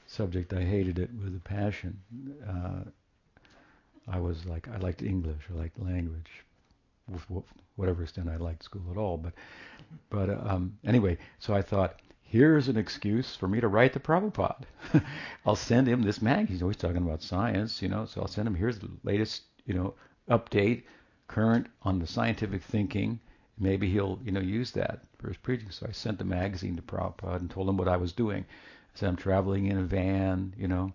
[0.05, 0.53] subject.
[0.53, 1.99] I hated it with a passion.
[2.47, 2.89] Uh,
[4.07, 6.31] I was like I liked English, I liked language,
[7.09, 7.25] with
[7.75, 9.17] whatever extent I liked school at all.
[9.17, 9.33] But
[10.09, 14.65] but um, anyway, so I thought here's an excuse for me to write to Prabhupada.
[15.45, 16.49] I'll send him this mag.
[16.49, 18.05] He's always talking about science, you know.
[18.05, 19.93] So I'll send him here's the latest, you know,
[20.29, 20.83] update,
[21.27, 23.19] current on the scientific thinking
[23.59, 25.71] maybe he'll, you know, use that for his preaching.
[25.71, 28.43] So I sent the magazine to Prabhupada and told him what I was doing.
[28.43, 30.91] I said, I'm traveling in a van, you know,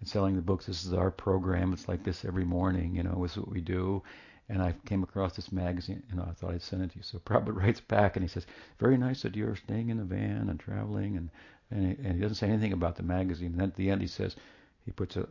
[0.00, 0.66] and selling the books.
[0.66, 1.72] This is our program.
[1.72, 4.02] It's like this every morning, you know, this is what we do.
[4.48, 7.02] And I came across this magazine, and I thought I'd send it to you.
[7.02, 8.46] So Prabhupada writes back, and he says,
[8.78, 11.30] very nice that you're staying in the van and traveling, and
[11.70, 13.52] and he, and he doesn't say anything about the magazine.
[13.52, 14.36] And then at the end, he says,
[14.84, 15.26] he puts a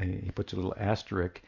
[0.00, 1.42] he puts a little asterisk,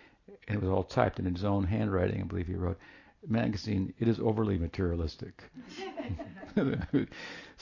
[0.48, 2.20] and it was all typed in his own handwriting.
[2.20, 2.78] I believe he wrote,
[3.26, 5.44] magazine, it is overly materialistic.
[6.56, 6.68] so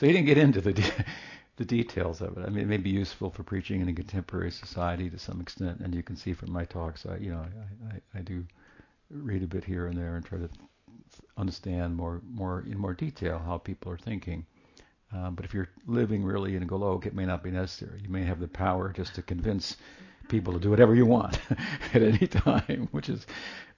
[0.01, 1.05] he didn't get into the de-
[1.57, 2.45] the details of it.
[2.47, 5.81] I mean, it may be useful for preaching in a contemporary society to some extent,
[5.81, 8.45] and you can see from my talks, I you know I, I, I do
[9.11, 10.49] read a bit here and there and try to
[11.37, 14.47] understand more more in more detail how people are thinking.
[15.13, 18.01] Um, but if you're living really in a Golok, it may not be necessary.
[18.03, 19.77] You may have the power just to convince
[20.29, 21.39] people to do whatever you want
[21.95, 23.27] at any time, which is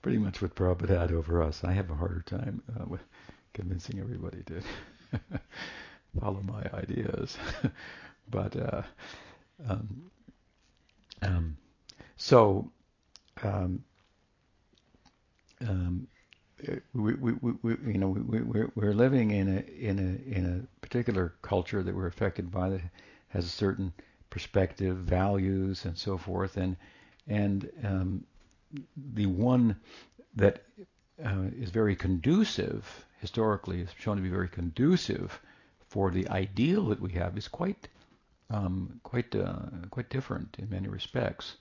[0.02, 1.62] pretty much what Prabhupada had over us.
[1.64, 3.02] I have a harder time uh, with
[3.54, 4.62] convincing everybody to
[6.20, 7.36] follow my ideas.
[8.30, 8.82] but uh,
[9.68, 10.10] um,
[11.22, 11.56] um,
[12.16, 12.70] so
[13.42, 13.82] um,
[15.66, 16.06] um,
[16.94, 17.32] we, we,
[17.62, 21.82] we, you know, we, we're, we're living in a in a in a particular culture
[21.82, 22.80] that we're affected by that
[23.28, 23.92] has a certain
[24.30, 26.76] perspective, values, and so forth, and
[27.26, 28.24] and um,
[29.14, 29.76] the one
[30.36, 30.62] that
[31.24, 35.40] uh, is very conducive, historically, is shown to be very conducive
[35.88, 37.88] for the ideal that we have, is quite
[38.50, 41.56] um, quite uh, quite different in many respects.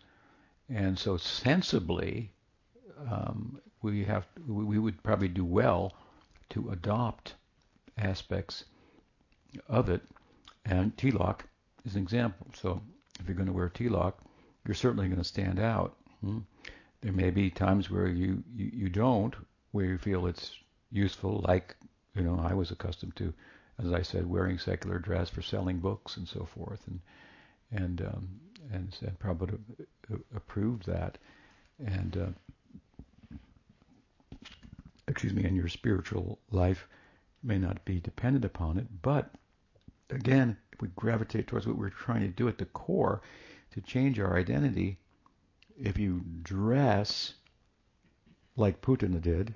[0.69, 2.31] And so, sensibly,
[3.09, 5.93] um, we have we would probably do well
[6.49, 7.35] to adopt
[7.97, 8.65] aspects
[9.67, 10.01] of it.
[10.65, 11.48] And tilak
[11.85, 12.47] is an example.
[12.53, 12.81] So,
[13.19, 14.13] if you're going to wear tilak,
[14.65, 15.95] you're certainly going to stand out.
[16.21, 16.39] Hmm?
[17.01, 19.33] There may be times where you, you, you don't,
[19.71, 20.51] where you feel it's
[20.91, 21.75] useful, like,
[22.15, 23.33] you know, I was accustomed to,
[23.83, 26.99] as I said, wearing secular dress for selling books and so forth, and
[27.71, 28.29] and um,
[28.73, 29.57] and, and probably
[30.35, 31.17] approved that,
[31.85, 33.37] and uh,
[35.07, 36.87] excuse me, and your spiritual life
[37.43, 39.31] may not be dependent upon it, but
[40.09, 43.21] again, if we gravitate towards what we're trying to do at the core,
[43.71, 44.97] to change our identity,
[45.77, 47.33] if you dress
[48.55, 49.55] like Putana did,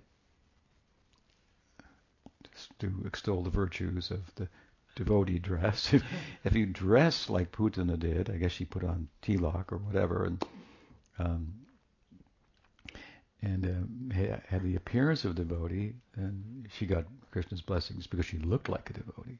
[2.80, 4.48] to extol the virtues of the
[4.96, 5.94] devotee dress.
[5.94, 6.04] if,
[6.44, 10.46] if you dress like Putana did, I guess she put on tilak or whatever, and
[11.20, 11.54] um,
[13.42, 13.66] and
[14.14, 18.70] uh, had the appearance of a devotee, and she got Krishna's blessings because she looked
[18.70, 19.40] like a devotee.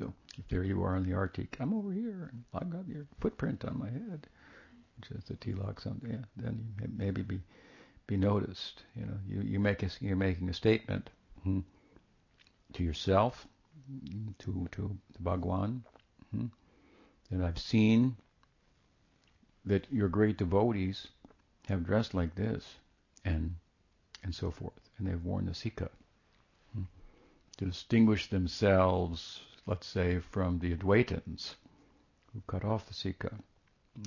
[0.00, 3.06] So if there you are in the Arctic, I'm over here, and I've got your
[3.20, 4.26] footprint on my head,
[4.96, 5.78] which is the tilak.
[5.78, 7.40] Something, yeah, then you may, maybe be
[8.06, 8.82] be noticed.
[8.96, 11.10] You know, you you make a, you're making a statement
[11.42, 11.60] hmm,
[12.72, 13.46] to yourself,
[14.38, 15.84] to to the Bhagwan,
[16.30, 16.46] hmm,
[17.30, 18.16] that I've seen
[19.66, 21.08] that your great devotees
[21.68, 22.64] have dressed like this,
[23.26, 23.56] and
[24.22, 25.90] and so forth, and they've worn the sikha
[26.72, 26.84] hmm,
[27.58, 31.54] to distinguish themselves, let's say, from the Advaitins
[32.32, 33.32] who cut off the sikha.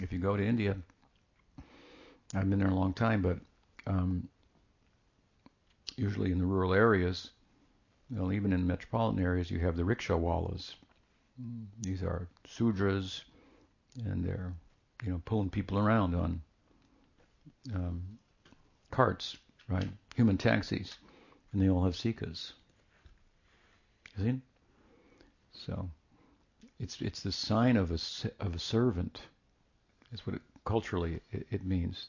[0.02, 0.78] If you go to India,
[2.34, 3.38] I've been there a long time, but
[3.86, 4.28] um,
[5.98, 7.30] usually in the rural areas,
[8.10, 10.76] well, even in metropolitan areas, you have the rickshaw wallas.
[11.82, 13.24] These are sudras,
[14.06, 14.54] and they're
[15.04, 16.42] you know pulling people around on
[17.74, 18.04] um,
[18.92, 19.38] carts,
[19.68, 19.88] right?
[20.16, 20.96] Human taxis,
[21.52, 22.54] and they all have sikhas.
[24.18, 24.42] You see?
[25.54, 25.90] So
[26.80, 28.00] it's it's the sign of a
[28.44, 29.22] of a servant.
[30.12, 32.08] That's what it, culturally it, it means.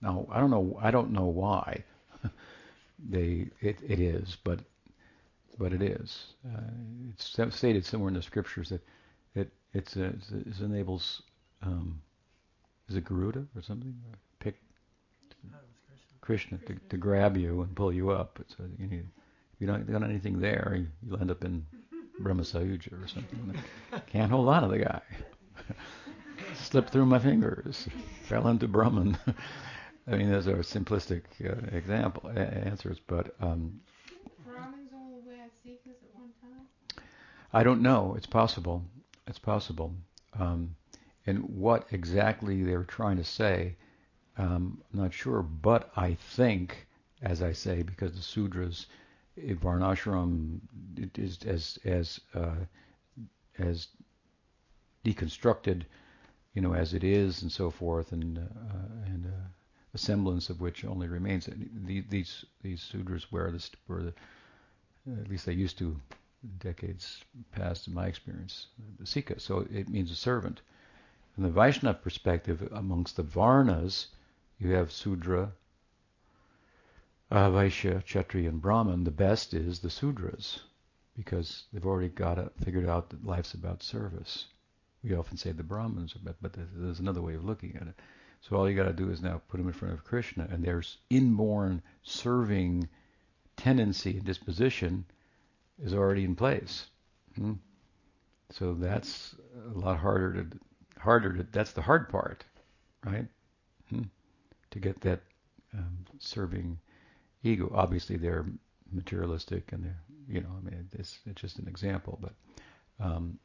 [0.00, 1.84] Now I don't know I don't know why
[3.08, 4.60] they it, it is, but
[5.58, 6.34] but it is.
[6.46, 6.60] Uh,
[7.10, 8.82] it's stated somewhere in the scriptures that
[9.34, 11.22] it it's a, it's it enables
[11.62, 12.00] um,
[12.88, 13.94] is it Garuda or something?
[14.40, 14.56] Pick
[16.20, 18.38] Krishna to, to grab you and pull you up.
[18.56, 19.06] So you need,
[19.54, 21.66] if you don't got anything there, you'll end up in
[22.18, 23.54] Brahma Sayuja or something.
[24.06, 25.00] Can't hold on to the guy.
[26.54, 27.88] Slipped through my fingers.
[28.24, 29.16] Fell into Brahman.
[30.10, 33.80] I mean, those are simplistic uh, example uh, answers, but um,
[34.46, 37.04] Brahmins only wear sikhas at one time.
[37.52, 38.14] I don't know.
[38.16, 38.84] It's possible.
[39.26, 39.94] It's possible.
[40.38, 40.74] Um,
[41.26, 43.76] and what exactly they were trying to say,
[44.38, 45.42] um, I'm not sure.
[45.42, 46.86] But I think,
[47.20, 48.86] as I say, because the sudras,
[49.60, 50.60] Varnashram
[51.16, 52.56] is as as uh,
[53.58, 53.88] as
[55.04, 55.84] deconstructed,
[56.54, 59.48] you know, as it is, and so forth, and uh, and uh,
[59.94, 61.48] a semblance of which only remains.
[61.84, 64.14] These these sudras this, were the,
[65.20, 65.96] at least they used to,
[66.58, 68.66] decades past in my experience,
[68.98, 69.40] the sikha.
[69.40, 70.60] So it means a servant.
[71.34, 74.06] From the Vaishnava perspective, amongst the Varnas,
[74.58, 75.52] you have Sudra,
[77.30, 79.04] uh, Vaishya, Kshatriya, and Brahman.
[79.04, 80.60] The best is the Sudras,
[81.16, 84.46] because they've already got it figured out that life's about service.
[85.02, 87.94] We often say the Brahmins, but, but there's another way of looking at it.
[88.40, 90.62] So all you got to do is now put them in front of Krishna, and
[90.62, 92.88] there's inborn serving
[93.56, 95.04] tendency and disposition
[95.82, 96.86] is already in place.
[97.34, 97.54] Hmm?
[98.50, 99.34] So that's
[99.74, 100.58] a lot harder to
[100.98, 101.46] harder to.
[101.52, 102.44] That's the hard part,
[103.04, 103.26] right?
[103.90, 104.02] Hmm?
[104.70, 105.20] To get that
[105.74, 106.78] um, serving
[107.42, 107.70] ego.
[107.74, 108.46] Obviously, they're
[108.92, 112.32] materialistic, and they're you know, I mean, it's it's just an example, but.
[113.00, 113.38] Um,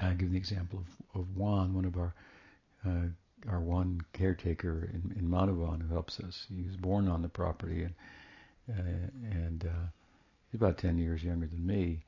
[0.00, 0.82] I give the example
[1.14, 2.14] of, of Juan, one of our
[2.84, 3.08] uh,
[3.48, 6.46] our one caretaker in, in Madhuvan who helps us.
[6.54, 7.94] He was born on the property and
[8.70, 9.86] uh, and uh,
[10.50, 12.00] he's about 10 years younger than me.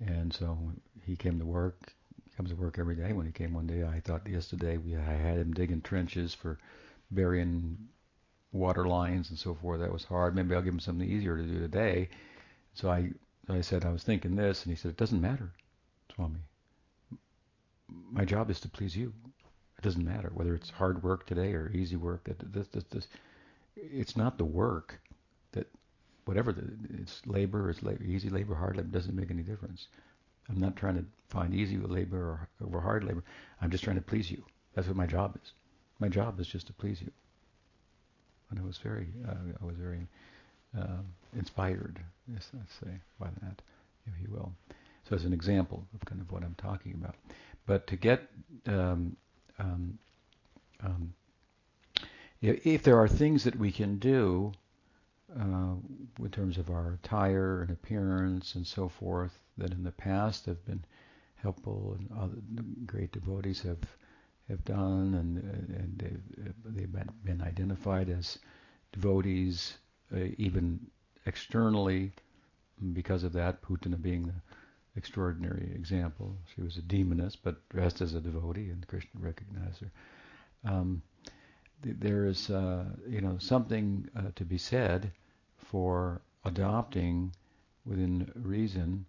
[0.00, 0.56] And so
[1.04, 1.92] he came to work.
[2.36, 3.12] Comes to work every day.
[3.12, 6.58] When he came one day, I thought yesterday we I had him digging trenches for
[7.10, 7.76] burying
[8.52, 9.80] water lines and so forth.
[9.80, 10.34] That was hard.
[10.34, 12.08] Maybe I'll give him something easier to do today.
[12.74, 13.10] So I
[13.48, 15.50] I said I was thinking this, and he said it doesn't matter,
[16.14, 16.40] Swami.
[18.10, 19.12] My job is to please you.
[19.78, 22.28] It doesn't matter whether it's hard work today or easy work.
[22.52, 23.08] This, this, this,
[23.76, 25.00] it's not the work
[25.52, 25.66] that
[26.24, 26.64] whatever the,
[27.00, 29.88] it's labor, it's labor, easy labor, hard labor doesn't make any difference.
[30.48, 33.24] I'm not trying to find easy labor or, or hard labor.
[33.62, 34.44] I'm just trying to please you.
[34.74, 35.52] That's what my job is.
[36.00, 37.10] My job is just to please you.
[38.50, 40.06] And I was very, uh, I was very
[40.78, 41.02] uh,
[41.36, 41.98] inspired,
[42.32, 43.62] yes, let's say, by that,
[44.06, 44.52] if you will.
[45.08, 47.14] So as an example of kind of what I'm talking about.
[47.66, 48.28] But to get
[48.66, 49.16] um,
[49.58, 49.98] um,
[50.82, 51.14] um,
[52.40, 54.52] if there are things that we can do
[55.38, 55.74] uh,
[56.20, 60.64] in terms of our attire and appearance and so forth that in the past have
[60.64, 60.84] been
[61.36, 62.38] helpful and other
[62.86, 63.78] great devotees have
[64.48, 65.38] have done and
[65.78, 66.92] and they've, they've
[67.24, 68.38] been, identified as
[68.92, 69.76] devotees
[70.14, 70.80] uh, even
[71.26, 72.12] externally
[72.92, 74.34] because of that Putana being the
[74.96, 76.36] extraordinary example.
[76.54, 79.90] She was a demoness, but dressed as a devotee, and Krishna recognized her.
[80.64, 81.02] Um,
[81.82, 85.12] th- there is, uh, you know, something uh, to be said
[85.56, 87.32] for adopting,
[87.84, 89.06] within reason,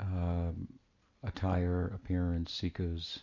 [0.00, 0.68] um,
[1.22, 3.20] attire, appearance, sikhas,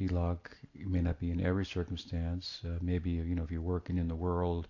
[0.00, 2.60] It may not be in every circumstance.
[2.64, 4.68] Uh, maybe you know if you're working in the world,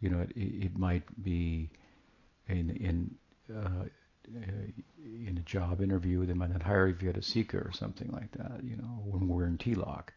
[0.00, 1.70] you know it, it might be
[2.48, 3.14] in in
[3.54, 3.84] uh,
[4.98, 7.72] in a job interview they might not hire you if you had a sikha or
[7.72, 8.62] something like that.
[8.62, 10.12] You know when we're in tilak,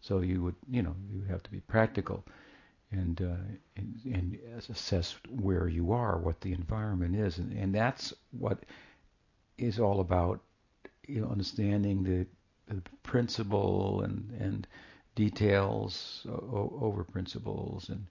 [0.00, 2.24] so you would you know you would have to be practical
[2.90, 4.38] and, uh, and, and
[4.70, 8.64] assess where you are, what the environment is, and, and that's what
[9.58, 10.40] is all about.
[11.06, 12.26] You know, understanding the
[13.02, 14.66] principle and and
[15.14, 18.06] details over principles, and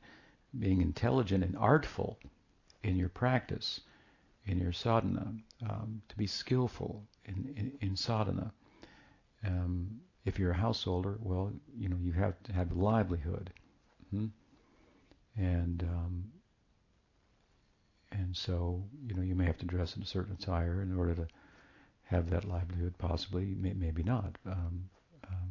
[0.59, 2.17] being intelligent and artful
[2.83, 3.81] in your practice,
[4.45, 5.33] in your sadhana,
[5.69, 8.53] um, to be skillful in, in, in sadhana.
[9.45, 13.51] Um, if you're a householder, well, you know, you have to have a livelihood.
[14.11, 14.27] Hmm?
[15.37, 16.23] and um,
[18.11, 21.15] and so you know you may have to dress in a certain attire in order
[21.15, 21.27] to
[22.05, 22.93] have that livelihood.
[22.97, 24.37] Possibly, may, maybe not.
[24.45, 24.89] Um,
[25.27, 25.49] um,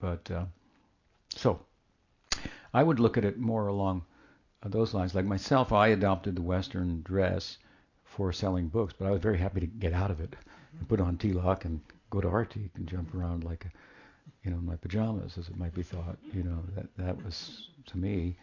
[0.00, 0.44] but uh,
[1.34, 1.60] so
[2.72, 4.04] I would look at it more along
[4.64, 5.14] those lines.
[5.14, 7.58] Like myself, I adopted the Western dress
[8.04, 10.34] for selling books, but I was very happy to get out of it,
[10.78, 11.80] and put on tilak and
[12.10, 13.70] go to Artik and jump around like a,
[14.44, 16.18] you know, my pajamas, as it might be thought.
[16.32, 18.36] You know, that that was to me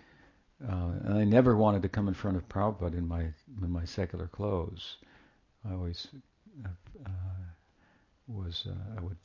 [0.63, 3.23] uh, and I never wanted to come in front of Prabhupada in my
[3.61, 4.97] in my secular clothes.
[5.67, 6.07] I always
[6.63, 6.69] uh,
[7.05, 7.09] uh,
[8.27, 9.17] was uh, I would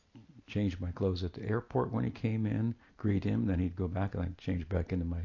[0.46, 3.88] change my clothes at the airport when he came in, greet him, then he'd go
[3.88, 5.20] back and I'd change back into my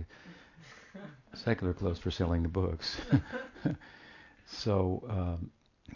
[1.34, 2.98] secular clothes for selling the books.
[4.46, 5.52] so um,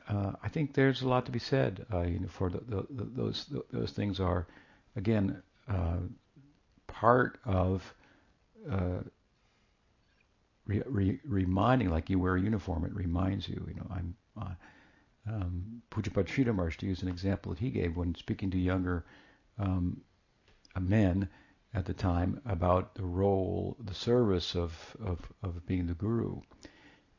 [0.08, 1.86] uh, I think there's a lot to be said.
[1.94, 4.48] Uh, you know, for the, the, the, those those things are
[4.96, 5.98] again uh,
[6.88, 7.94] part of
[10.70, 13.64] re, re, reminding, like you wear a uniform, it reminds you.
[13.68, 14.54] You know, I'm uh,
[15.28, 19.06] um, Pujapad Sridhar to use an example that he gave when speaking to younger
[19.58, 20.02] um,
[20.80, 21.30] men
[21.74, 26.42] at the time about the role, the service of, of, of being the guru.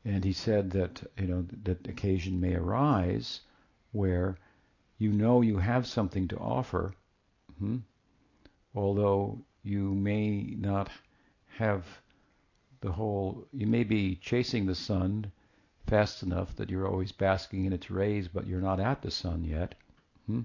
[0.03, 3.41] And he said that, you know, that occasion may arise
[3.91, 4.37] where
[4.97, 6.93] you know you have something to offer,
[7.59, 7.77] hmm,
[8.75, 10.89] although you may not
[11.57, 11.85] have
[12.81, 15.31] the whole, you may be chasing the sun
[15.91, 19.43] fast enough that you're always basking in its rays, but you're not at the sun
[19.43, 19.75] yet.
[20.25, 20.43] Hmm?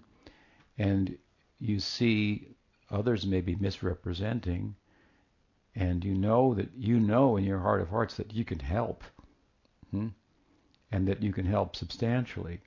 [0.76, 1.16] And
[1.60, 2.56] you see
[2.90, 4.74] others may be misrepresenting,
[5.76, 9.04] and you know that you know in your heart of hearts that you can help,
[9.92, 10.08] hmm?
[10.90, 12.60] and that you can help substantially.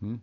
[0.00, 0.16] Hmm?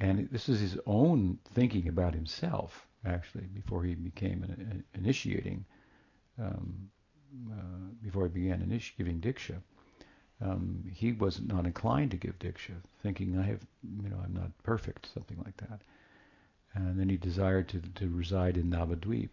[0.00, 5.64] And this is his own thinking about himself, actually, before he became an, an initiating
[6.40, 6.90] um,
[7.52, 9.62] uh, before he began initi- giving diksha,
[10.40, 13.60] um, he was not inclined to give diksha, thinking I have,
[14.02, 15.82] you know, I'm not perfect, something like that.
[16.74, 19.30] And then he desired to, to reside in Navadvip.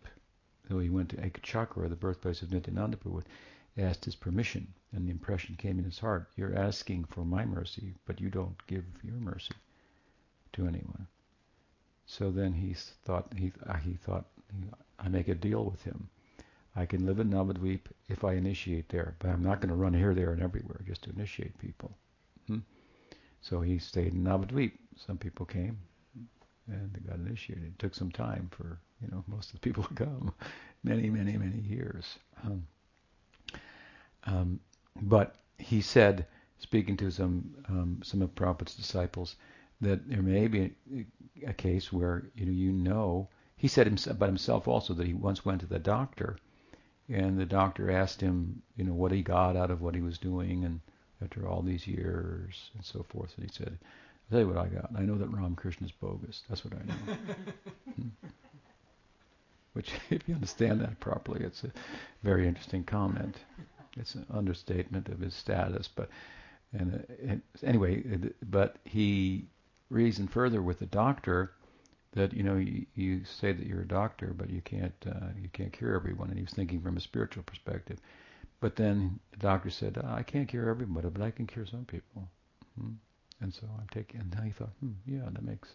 [0.69, 3.23] So he went to Ekachakra, the birthplace of Nityananda Prabhu,
[3.77, 7.93] asked his permission, and the impression came in his heart: You're asking for my mercy,
[8.05, 9.55] but you don't give your mercy
[10.53, 11.07] to anyone.
[12.05, 13.51] So then he thought he
[13.83, 14.25] he thought
[14.99, 16.09] I make a deal with him.
[16.75, 19.93] I can live in Navadvip if I initiate there, but I'm not going to run
[19.93, 21.91] here, there, and everywhere just to initiate people.
[22.47, 22.59] Hmm?
[23.41, 24.71] So he stayed in Navadvip.
[24.95, 25.77] Some people came
[26.67, 27.65] and they got initiated.
[27.65, 30.33] It took some time for you know most of the people to come,
[30.83, 32.17] many, many, many years.
[32.43, 32.67] Um,
[34.25, 34.59] um,
[35.01, 36.25] but he said,
[36.59, 39.35] speaking to some um, some of Prabhupada's disciples,
[39.81, 40.73] that there may be
[41.45, 43.27] a, a case where you know you know.
[43.57, 46.37] He said himself, about himself also that he once went to the doctor
[47.11, 50.17] and the doctor asked him, you know, what he got out of what he was
[50.17, 50.79] doing, and
[51.21, 54.67] after all these years and so forth, and he said, "I'll tell you what I
[54.67, 54.89] got.
[54.95, 56.43] I know that Ramakrishna is bogus.
[56.49, 57.17] That's what I know."
[57.95, 58.07] Hmm.
[59.73, 61.71] Which, if you understand that properly, it's a
[62.23, 63.35] very interesting comment.
[63.97, 66.09] It's an understatement of his status, but
[66.73, 68.03] and, uh, and anyway,
[68.49, 69.45] but he
[69.89, 71.51] reasoned further with the doctor
[72.13, 75.49] that you know you, you, say that you're a doctor, but you can't uh, you
[75.53, 76.29] can't cure everyone.
[76.29, 77.99] And he was thinking from a spiritual perspective.
[78.59, 81.85] But then the doctor said, oh, I can't cure everybody, but I can cure some
[81.85, 82.27] people.
[82.79, 82.91] Hmm?
[83.39, 84.19] And so I'm taking.
[84.19, 85.69] And now he thought, hmm, yeah, that makes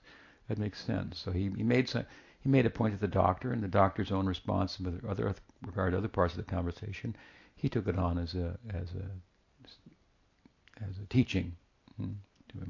[0.49, 1.18] that makes sense.
[1.18, 2.05] So he, he made some,
[2.41, 5.95] he made a point to the doctor, and the doctor's own response with other regard
[5.95, 7.16] other parts of the conversation,
[7.57, 11.57] he took it on as a as a as a teaching
[11.97, 12.12] hmm,
[12.51, 12.64] to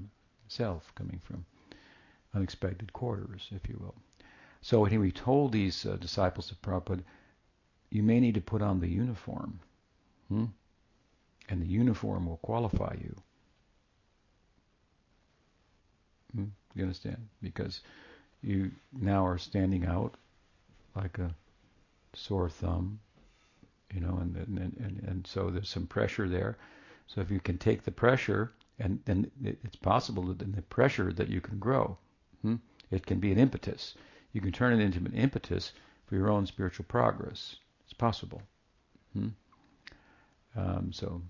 [0.45, 1.45] himself coming from
[2.37, 3.95] unexpected quarters, if you will.
[4.61, 7.03] So anyway, he told these uh, disciples of Prabhupada,
[7.91, 9.61] you may need to put on the uniform,
[10.29, 10.47] hmm?
[11.49, 13.17] and the uniform will qualify you.
[16.35, 16.45] Hmm?
[16.75, 17.29] You understand?
[17.41, 17.81] Because
[18.43, 20.15] you now are standing out
[20.95, 21.35] like a
[22.13, 23.01] sore thumb,
[23.95, 26.59] you know, and and and, and so there's some pressure there.
[27.07, 31.13] So if you can take the pressure, and then it's possible that in the pressure
[31.13, 31.99] that you can grow.
[32.43, 32.57] Hmm?
[32.91, 33.95] It can be an impetus.
[34.33, 35.73] You can turn it into an impetus
[36.07, 37.57] for your own spiritual progress.
[37.85, 38.43] It's possible.
[39.13, 39.29] Hmm?
[40.57, 41.23] Um, so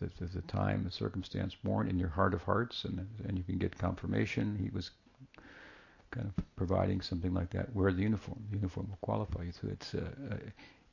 [0.00, 3.44] if there's a time, a circumstance born in your heart of hearts, and and you
[3.44, 4.90] can get confirmation, he was
[6.10, 7.74] kind of providing something like that.
[7.74, 8.44] Wear the uniform.
[8.50, 9.52] The uniform will qualify you.
[9.52, 10.36] So it's uh, uh,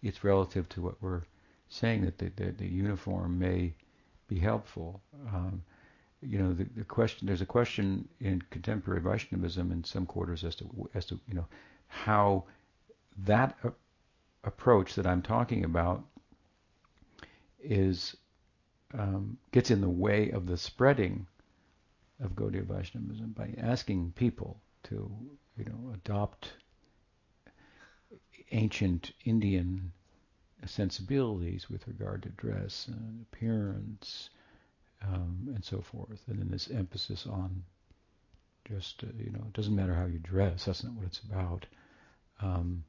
[0.01, 1.23] it's relative to what we're
[1.69, 3.73] saying that the, the, the uniform may
[4.27, 5.01] be helpful.
[5.27, 5.63] Um,
[6.21, 10.55] you know, the, the, question there's a question in contemporary Vaishnavism in some quarters as
[10.55, 11.47] to as to you know
[11.87, 12.43] how
[13.25, 13.73] that a-
[14.43, 16.03] approach that I'm talking about
[17.59, 18.15] is
[18.93, 21.27] um, gets in the way of the spreading
[22.19, 25.11] of Gaudiya Vaishnavism by asking people to,
[25.57, 26.53] you know, adopt
[28.51, 29.91] ancient Indian
[30.65, 34.29] sensibilities with regard to dress and appearance
[35.01, 37.63] um, and so forth, and then this emphasis on
[38.67, 40.65] just, uh, you know, it doesn't matter how you dress.
[40.65, 41.65] That's not what it's about.
[42.41, 42.83] Um,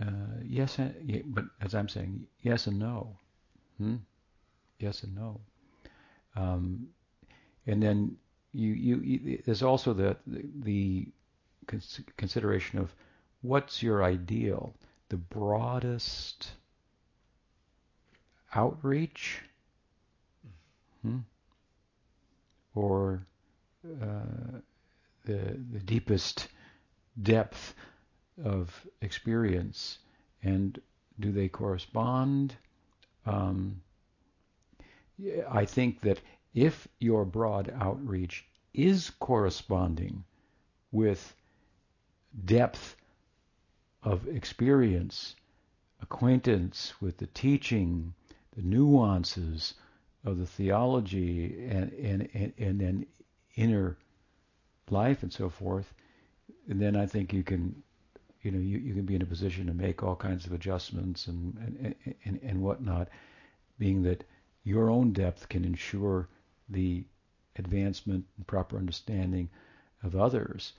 [0.00, 0.78] uh, yes,
[1.26, 3.16] but as I'm saying, yes and no.
[3.78, 3.96] Hmm?
[4.82, 5.40] yes and no.
[6.36, 6.88] Um,
[7.66, 8.16] and then
[8.52, 11.08] you, you, you, there's also the, the, the
[12.16, 12.94] consideration of
[13.40, 14.74] what's your ideal,
[15.08, 16.50] the broadest
[18.54, 19.40] outreach,
[21.02, 21.18] hmm?
[22.74, 23.26] or
[23.84, 24.58] uh,
[25.24, 26.48] the the deepest
[27.22, 27.74] depth
[28.44, 29.98] of experience,
[30.42, 30.80] and
[31.20, 32.54] do they correspond?
[33.26, 33.82] Um,
[35.50, 36.20] I think that
[36.54, 38.44] if your broad outreach
[38.74, 40.24] is corresponding
[40.90, 41.34] with
[42.44, 42.96] depth
[44.02, 45.36] of experience,
[46.00, 48.14] acquaintance with the teaching,
[48.56, 49.74] the nuances
[50.24, 53.06] of the theology, and and and, then
[53.56, 53.96] inner
[54.90, 55.92] life and so forth,
[56.68, 57.82] and then I think you can,
[58.42, 61.26] you know, you, you can be in a position to make all kinds of adjustments
[61.26, 63.08] and and and, and whatnot,
[63.78, 64.24] being that
[64.64, 66.28] your own depth can ensure
[66.68, 67.04] the
[67.56, 69.48] advancement and proper understanding
[70.02, 70.72] of others.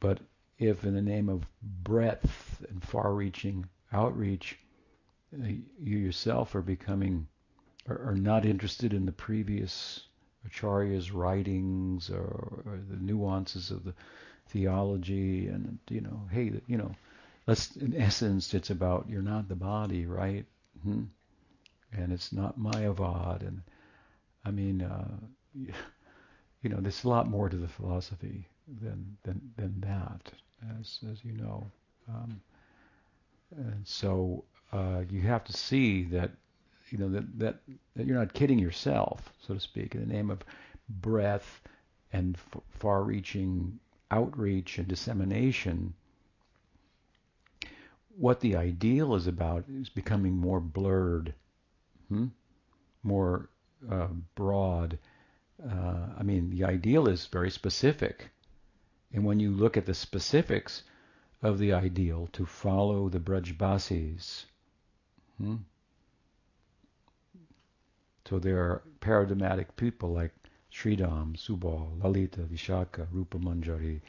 [0.00, 0.20] But
[0.58, 4.58] if, in the name of breadth and far-reaching outreach,
[5.34, 5.46] uh,
[5.82, 7.26] you yourself are becoming
[7.88, 10.00] are, are, not interested in the previous
[10.48, 13.94] acharya's writings or, or, the nuances of the
[14.48, 16.94] theology, and you know, hey, you know,
[17.46, 20.44] let's in essence, it's about you're not the body, right?
[20.82, 21.04] Hmm?
[21.96, 23.62] and it's not Mayavad, and
[24.44, 25.16] I mean, uh,
[26.62, 28.46] you know, there's a lot more to the philosophy
[28.82, 30.32] than than than that,
[30.80, 31.66] as as you know,
[32.08, 32.40] um,
[33.56, 36.30] and so uh, you have to see that,
[36.94, 37.56] you know, that that
[37.96, 40.44] that you're not kidding yourself, so to speak, in the name of
[40.88, 41.60] breadth
[42.12, 43.80] and f- far-reaching
[44.10, 45.94] outreach and dissemination
[48.16, 51.34] what the ideal is about is becoming more blurred
[52.08, 52.26] hmm?
[53.02, 53.48] more
[53.90, 54.98] uh, broad.
[55.62, 58.30] Uh, I mean, the ideal is very specific.
[59.12, 60.82] And when you look at the specifics
[61.42, 64.44] of the ideal to follow the Brajbasis,
[65.38, 65.56] hmm?
[68.28, 70.32] So there are paradigmatic people like
[70.72, 74.00] Sridham, Subal, Lalita, Vishaka, Rupa Manjari,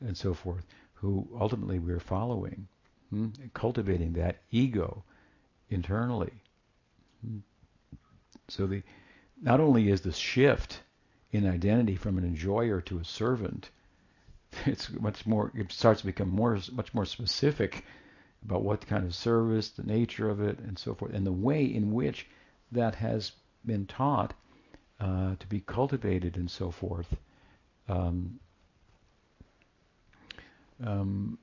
[0.00, 2.66] and so forth, who ultimately we're following,
[3.10, 3.28] hmm?
[3.54, 5.04] cultivating that ego
[5.70, 6.32] internally.
[7.24, 7.38] Hmm?
[8.48, 8.82] So the
[9.40, 10.82] not only is the shift
[11.32, 13.70] in identity from an enjoyer to a servant,
[14.66, 15.52] it's much more.
[15.54, 17.84] It starts to become more, much more specific
[18.44, 21.64] about what kind of service, the nature of it, and so forth, and the way
[21.64, 22.26] in which
[22.72, 23.32] that has
[23.64, 24.34] been taught
[25.00, 27.16] uh, to be cultivated and so forth.
[27.88, 28.38] Um,
[30.84, 31.38] um,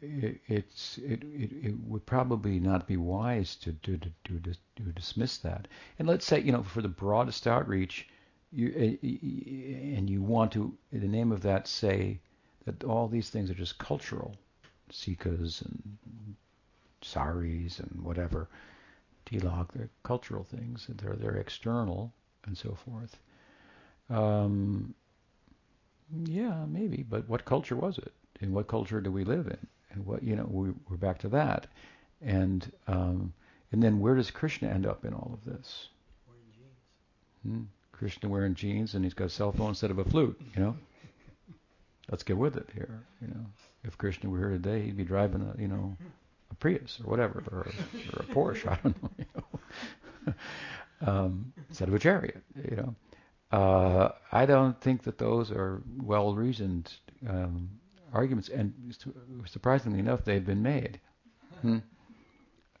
[0.00, 4.40] it, it's it, it, it, would probably not be wise to to, to to
[4.76, 5.68] to dismiss that.
[5.98, 8.08] And let's say you know for the broadest outreach,
[8.52, 12.18] you eh, and you want to in the name of that say
[12.64, 14.36] that all these things are just cultural,
[14.90, 15.96] sikhas and
[17.00, 18.48] saris and whatever,
[19.40, 20.86] tilak, they're cultural things.
[20.88, 22.12] They're they're external
[22.46, 23.16] and so forth.
[24.10, 24.94] Um,
[26.24, 28.12] yeah, maybe, but what culture was it?
[28.40, 29.66] And what culture do we live in?
[29.94, 31.66] and what you know we, are back to that,
[32.20, 33.32] and um,
[33.70, 35.88] and then where does Krishna end up in all of this?
[36.26, 37.56] Wearing jeans.
[37.58, 37.62] Hmm?
[37.92, 40.76] Krishna wearing jeans and he's got a cell phone instead of a flute, you know.
[42.10, 43.00] let's get with it here.
[43.20, 43.46] You know,
[43.84, 45.96] if Krishna were here today, he'd be driving a you know
[46.52, 47.66] a Prius or whatever, or,
[48.12, 48.68] or a Porsche.
[48.72, 49.10] I don't know.
[49.18, 49.26] You
[50.26, 50.34] know.
[51.06, 52.94] um, instead of a chariot, you know.
[53.50, 56.90] Uh, I don't think that those are well-reasoned
[57.28, 57.68] um,
[58.12, 58.72] arguments, and
[59.46, 61.00] surprisingly enough, they've been made.
[61.60, 61.78] Hmm?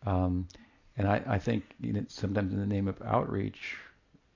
[0.06, 0.48] Um,
[0.96, 3.76] and I, I think you know, sometimes in the name of outreach,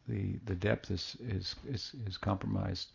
[0.09, 2.93] the the depth is is is, is compromised,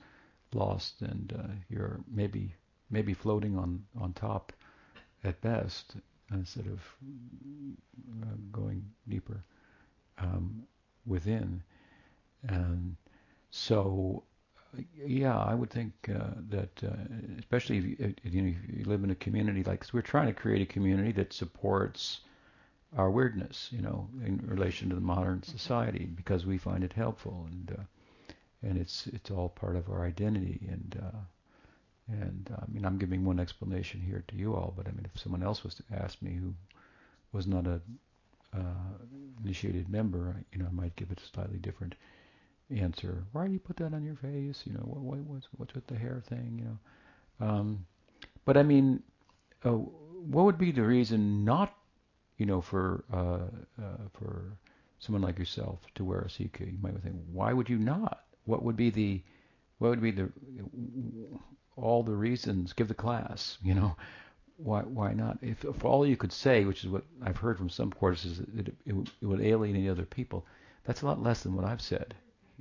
[0.53, 2.53] lost, and uh, you're maybe
[2.89, 4.53] maybe floating on on top
[5.23, 5.95] at best
[6.33, 6.79] instead of
[8.23, 9.43] uh, going deeper
[10.17, 10.63] um,
[11.05, 11.61] within.
[12.47, 12.95] And
[13.49, 14.23] so,
[15.05, 16.95] yeah, I would think uh, that, uh,
[17.39, 20.27] especially if you, you, know, if you live in a community like this, we're trying
[20.27, 22.21] to create a community that supports
[22.97, 27.47] our weirdness, you know, in relation to the modern society, because we find it helpful,
[27.49, 27.83] and uh,
[28.63, 31.17] and it's it's all part of our identity, and uh,
[32.11, 35.05] and uh, I mean, I'm giving one explanation here to you all, but I mean,
[35.13, 36.53] if someone else was to ask me who
[37.31, 37.81] was not a
[38.53, 38.93] uh,
[39.43, 41.95] initiated member, you know, I might give it a slightly different
[42.69, 43.23] answer.
[43.31, 44.63] Why do you put that on your face?
[44.65, 46.59] You know, what, what what's what's with the hair thing?
[46.59, 47.85] You know, um,
[48.45, 49.03] but I mean,
[49.63, 51.73] uh, what would be the reason not
[52.41, 53.45] you know, for uh,
[53.79, 54.57] uh, for
[54.97, 58.23] someone like yourself to wear a sikha, you might think, why would you not?
[58.45, 59.21] What would be the
[59.77, 60.29] what would be the
[61.81, 62.73] all the reasons?
[62.73, 63.95] Give the class, you know.
[64.57, 65.39] Why why not?
[65.41, 68.67] If, if all you could say, which is what I've heard from some is that
[68.67, 70.45] it, it, it would alienate other people.
[70.83, 72.13] That's a lot less than what I've said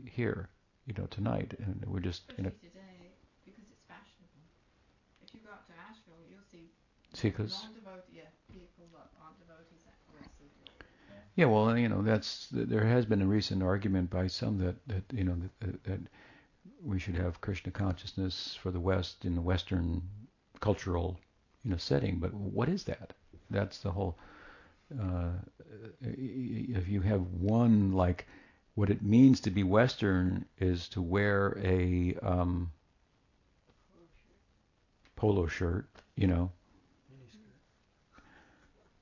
[0.04, 0.48] here,
[0.86, 2.56] you know, tonight, and we're just Especially you know.
[2.60, 3.12] today,
[3.44, 4.44] because it's fashionable.
[5.22, 6.70] If you go out to Asheville, you'll see
[7.12, 10.72] non-devotees, yeah, people that aren't devotees that wear sikhas.
[11.36, 15.04] Yeah, well, you know, that's there has been a recent argument by some that that
[15.12, 16.00] you know that, that
[16.82, 20.02] we should have Krishna consciousness for the West in the Western
[20.60, 21.18] cultural
[21.64, 22.18] you know setting.
[22.18, 23.12] But what is that?
[23.50, 24.18] That's the whole.
[25.00, 25.30] Uh,
[26.00, 28.26] if you have one like
[28.74, 32.72] what it means to be Western is to wear a um,
[35.16, 36.50] polo shirt, you know.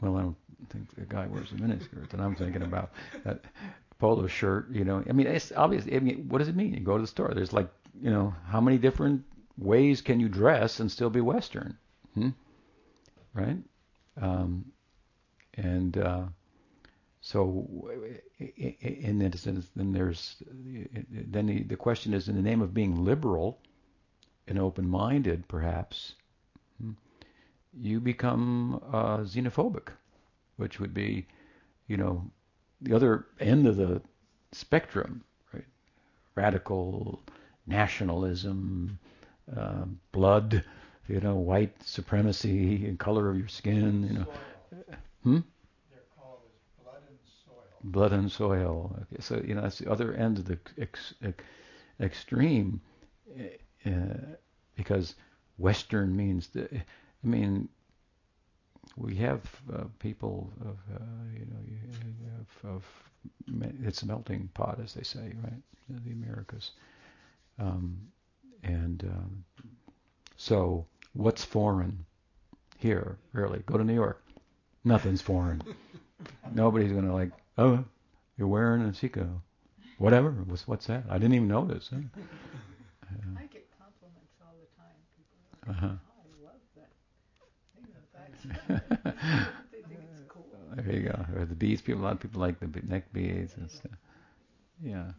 [0.01, 0.37] Well, I don't
[0.71, 2.93] think the guy wears a miniskirt that I'm thinking about.
[3.25, 3.45] That
[3.99, 5.03] polo shirt, you know.
[5.09, 5.85] I mean, it's obvious.
[5.93, 6.75] I mean, what does it mean?
[6.75, 7.33] You go to the store.
[7.35, 7.69] There's like,
[8.01, 9.25] you know, how many different
[9.57, 11.77] ways can you dress and still be Western?
[12.15, 12.31] Hmm?
[13.35, 13.59] Right?
[14.21, 14.65] Um,
[15.55, 16.25] and uh,
[17.21, 17.91] so,
[18.39, 23.05] in that sense, then there's then the, the question is, in the name of being
[23.05, 23.61] liberal
[24.47, 26.15] and open-minded, perhaps,
[26.81, 26.93] hmm,
[27.77, 29.89] you become uh, xenophobic,
[30.57, 31.27] which would be,
[31.87, 32.31] you know,
[32.81, 34.01] the other end of the
[34.53, 35.23] spectrum,
[35.53, 35.65] right?
[36.35, 37.21] Radical
[37.67, 38.99] nationalism,
[39.57, 40.65] uh, blood,
[41.09, 44.27] you know, white supremacy, and color of your skin, you know.
[45.23, 45.39] Hmm?
[45.91, 46.41] They're called
[46.83, 47.65] blood and soil.
[47.85, 48.97] Blood and soil.
[49.03, 51.43] Okay, so you know that's the other end of the ex, ex,
[52.01, 52.81] extreme,
[53.87, 53.91] uh,
[54.77, 55.15] because
[55.59, 56.69] Western means the.
[56.73, 57.69] I mean,
[58.99, 59.41] we have
[59.75, 61.79] uh, people of uh, you know you
[62.37, 62.85] have, of
[63.85, 65.63] it's a melting pot, as they say, right?
[66.05, 66.73] The Americas,
[67.59, 67.99] um,
[68.65, 69.45] and um,
[70.37, 72.05] so what's foreign
[72.79, 73.19] here?
[73.33, 74.23] Really, go to New York.
[74.85, 75.63] Nothing's foreign.
[76.55, 77.85] Nobody's gonna like, oh,
[78.39, 79.43] you're wearing a Chico
[79.99, 80.31] Whatever.
[80.31, 81.05] What's what's that?
[81.11, 81.91] I didn't even notice.
[81.93, 81.99] Huh?
[83.37, 84.95] I get compliments all the time.
[85.17, 85.95] People are like, Uh-huh.
[85.99, 86.91] oh, I love that.
[87.75, 88.38] Thing that they think it's
[90.29, 90.47] cool.
[90.77, 91.25] There you go.
[91.37, 91.83] Or the beads.
[91.83, 93.93] People, a lot of people like the neck beads and stuff.
[94.83, 95.11] Yeah.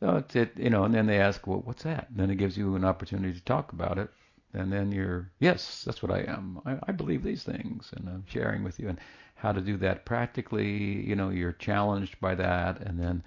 [0.00, 0.52] No, it's it.
[0.56, 2.08] You know, and then they ask, well, what's that?
[2.10, 4.10] And then it gives you an opportunity to talk about it.
[4.54, 6.60] And then you're, yes, that's what I am.
[6.64, 8.98] I, I believe these things, and I'm sharing with you and
[9.34, 11.06] how to do that practically.
[11.06, 13.22] You know, you're challenged by that, and then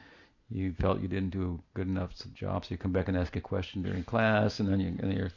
[0.50, 3.36] you felt you didn't do a good enough job, so you come back and ask
[3.36, 5.32] a question during class, and then you, and you're,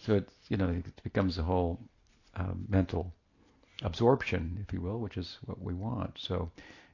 [0.00, 1.78] so it's, you know, it becomes a whole
[2.36, 3.12] uh, mental
[3.82, 6.18] absorption, if you will, which is what we want.
[6.18, 6.50] So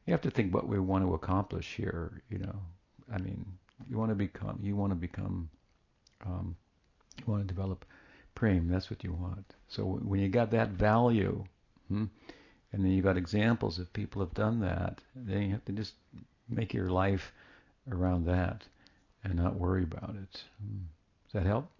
[0.06, 2.22] you have to think what we want to accomplish here.
[2.30, 2.56] You know,
[3.12, 3.44] I mean,
[3.88, 5.50] you want to become, you want to become,
[6.26, 6.56] um,
[7.18, 7.84] you want to develop
[8.34, 8.68] prem.
[8.68, 9.44] That's what you want.
[9.68, 11.44] So when you got that value,
[11.88, 12.06] hmm,
[12.72, 15.94] and then you got examples of people have done that, then you have to just
[16.48, 17.32] make your life
[17.90, 18.62] around that
[19.24, 20.42] and not worry about it.
[20.60, 20.78] Hmm.
[21.26, 21.70] Does that help?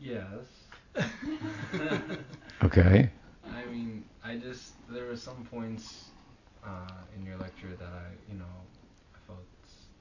[0.00, 0.46] Yes.
[2.64, 3.10] Okay.
[3.50, 6.10] I mean, I just there were some points
[6.64, 8.54] uh, in your lecture that I, you know,
[9.14, 9.46] I felt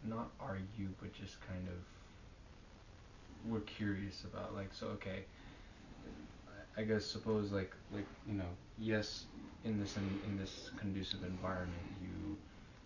[0.04, 1.76] not argue, but just kind of
[3.46, 4.56] we're curious about.
[4.56, 5.26] Like, so okay,
[6.78, 9.26] I guess suppose like like you know, yes,
[9.64, 12.38] in this in, in this conducive environment, you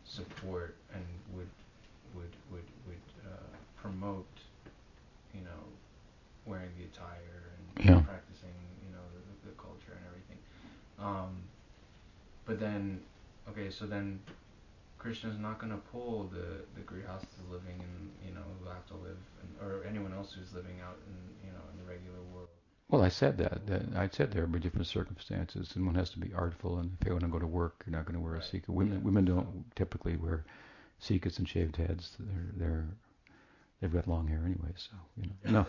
[0.04, 1.06] support and
[1.36, 1.50] would
[2.14, 4.40] would would would uh, promote,
[5.34, 5.64] you know,
[6.46, 8.02] wearing the attire and Yeah.
[8.06, 8.56] practicing,
[8.86, 10.38] you know, the, the culture and everything.
[11.02, 11.44] Um,
[12.46, 13.02] but then,
[13.50, 14.20] okay, so then
[14.98, 19.18] Krishna's not gonna pull the the grihasthas living in you know who have to live
[19.42, 22.50] in, or anyone else who's living out in you know in the regular world.
[22.90, 23.68] Well, I said that.
[23.68, 26.80] that I said there are different circumstances, and one has to be artful.
[26.80, 28.42] And if you want to go to work, you're not going to wear Right.
[28.44, 28.72] a sikha.
[28.72, 29.04] Women, Yeah.
[29.06, 30.44] women don't typically wear
[31.00, 32.18] sikhas and shaved heads.
[32.20, 32.88] They're they're
[33.80, 34.74] they've got long hair anyway.
[34.76, 34.92] So
[35.22, 35.66] you know,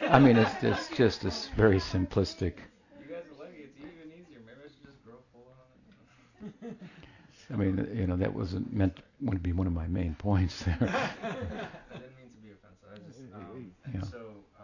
[0.00, 0.06] no.
[0.08, 2.54] I mean, it's it's just this very simplistic.
[3.00, 3.58] You guys are lucky.
[3.70, 4.40] It's even easier.
[4.44, 6.33] Maybe I should just grow full on it.
[7.52, 8.96] I mean, you know, that wasn't meant
[9.30, 10.76] to be one of my main points there.
[10.80, 12.88] I didn't mean to be offensive.
[12.92, 14.00] I just um, Yeah.
[14.02, 14.18] so
[14.58, 14.62] uh,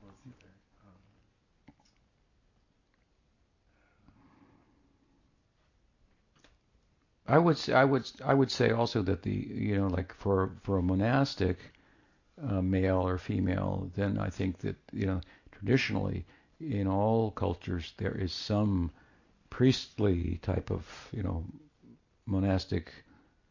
[0.00, 0.52] what was the other?
[0.84, 1.00] Um,
[7.26, 10.50] I would say, I would I would say also that the you know like for
[10.62, 11.58] for a monastic
[12.42, 15.20] uh, male or female, then I think that you know
[15.52, 16.26] traditionally
[16.60, 18.90] in all cultures there is some
[19.50, 21.44] priestly type of you know
[22.26, 22.92] monastic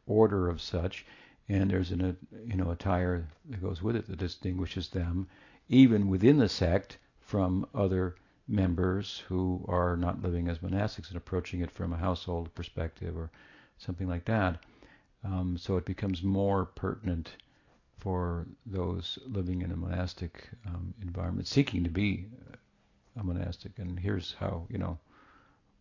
[0.06, 1.06] order of such,
[1.50, 5.28] and there's an a, you know attire that goes with it that distinguishes them
[5.70, 8.16] even within the sect from other
[8.48, 13.30] members who are not living as monastics and approaching it from a household perspective or
[13.78, 14.64] something like that.
[15.24, 17.36] Um, so it becomes more pertinent
[17.98, 22.28] for those living in a monastic um, environment, seeking to be
[23.20, 23.78] a monastic.
[23.80, 24.98] And here's how you know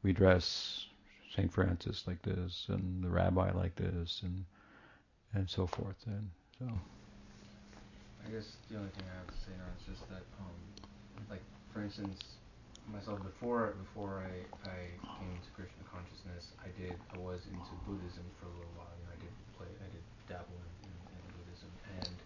[0.07, 0.87] we dress
[1.35, 4.47] Saint Francis like this, and the rabbi like this, and
[5.35, 5.99] and so forth.
[6.07, 6.71] And so
[8.23, 10.55] I guess the only thing I have to say now is just that, um,
[11.29, 11.43] like
[11.75, 12.39] for instance,
[12.87, 14.79] myself before before I, I
[15.19, 18.95] came to Krishna consciousness, I did I was into Buddhism for a little while.
[19.03, 22.17] You know, I did play I did dabble in, in, in Buddhism, and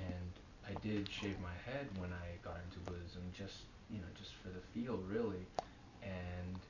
[0.00, 0.32] and
[0.64, 4.48] I did shave my head when I got into Buddhism, just you know just for
[4.48, 5.44] the feel really,
[6.00, 6.64] and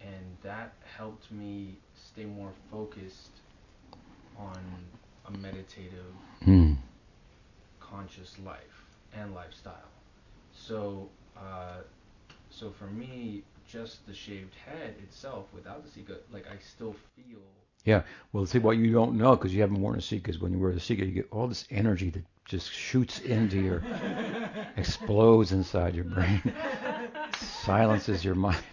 [0.00, 3.30] and that helped me stay more focused
[4.38, 4.58] on
[5.26, 6.12] a meditative
[6.44, 6.74] hmm.
[7.80, 8.84] conscious life
[9.14, 9.90] and lifestyle.
[10.52, 11.80] So, uh,
[12.50, 17.40] so for me, just the shaved head itself, without the sikha, like I still feel.
[17.84, 18.02] Yeah.
[18.32, 20.58] Well, see what you don't know because you haven't worn a sikha is when you
[20.58, 23.82] wear the sikha, you get all this energy that just shoots into your,
[24.76, 26.42] explodes inside your brain,
[27.40, 28.58] silences your mind.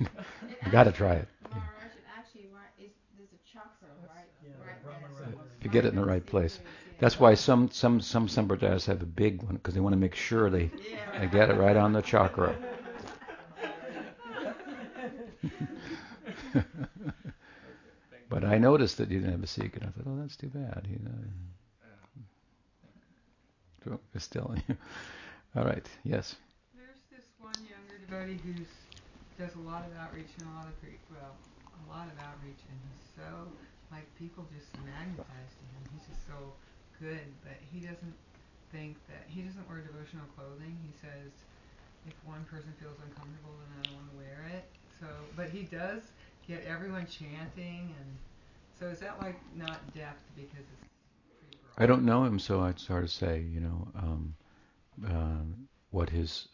[0.65, 1.27] you got to try it.
[1.49, 5.27] Maharaj, it actually right is there's a chakra right Yeah, the right Brahma there.
[5.27, 5.43] Rama.
[5.59, 6.59] If you get it in the right place.
[6.99, 10.15] That's why some some some sampradayas have a big one because they want to make
[10.15, 11.19] sure they, Yeah.
[11.19, 12.55] they get it right on the chakra.
[18.29, 20.47] but I noticed that you didn't have a sikha, and I thought, oh, that's too
[20.49, 20.87] bad.
[20.89, 21.11] You know.
[23.83, 24.55] So it's still.
[25.55, 25.85] All right.
[26.03, 26.35] Yes.
[26.73, 28.71] There's this one younger devotee who's
[29.37, 31.33] does a lot of outreach and a lot of pre- well,
[31.73, 33.49] a lot of outreach, and he's so
[33.91, 35.81] like people just magnetize to him.
[35.93, 36.53] He's just so
[37.01, 38.17] good, but he doesn't
[38.71, 40.77] think that he doesn't wear devotional clothing.
[40.85, 41.33] He says
[42.05, 44.65] if one person feels uncomfortable, then I don't want to wear it.
[44.99, 46.01] So, but he does
[46.47, 48.09] get everyone chanting, and
[48.79, 50.89] so is that like not depth because it's?
[51.77, 53.41] I don't know him, so it's hard to say.
[53.41, 54.35] You know, um,
[55.05, 56.47] um, what his,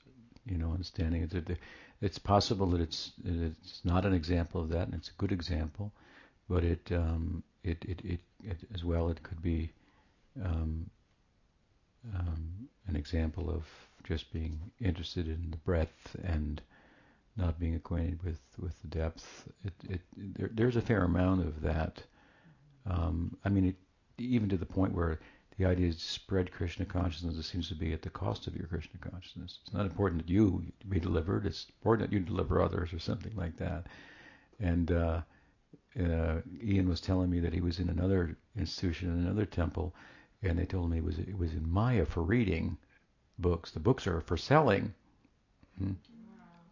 [0.50, 1.30] you know, understanding.
[1.32, 1.58] It,
[2.02, 5.92] it's possible that it's it's not an example of that, and it's a good example,
[6.50, 9.72] but it um, it, it, it, it as well it could be
[10.44, 10.90] um,
[12.16, 13.64] um, an example of
[14.04, 16.62] just being interested in the breadth and
[17.36, 19.48] not being acquainted with, with the depth.
[19.64, 22.02] It, it, there, there's a fair amount of that.
[22.90, 23.76] Um, I mean,
[24.18, 25.20] even to the point where
[25.60, 28.56] the idea is to spread Krishna consciousness, it seems to be at the cost of
[28.56, 29.60] your Krishna consciousness.
[29.62, 33.36] It's not important that you be delivered, it's important that you deliver others or something
[33.36, 33.88] like that.
[34.62, 35.22] And uh,
[36.00, 39.94] uh, Ian was telling me that he was in another institution, in another temple,
[40.42, 42.78] and they told me it was it was in Maya for reading
[43.38, 43.72] books.
[43.72, 44.94] The books are for selling,
[45.78, 45.92] hmm,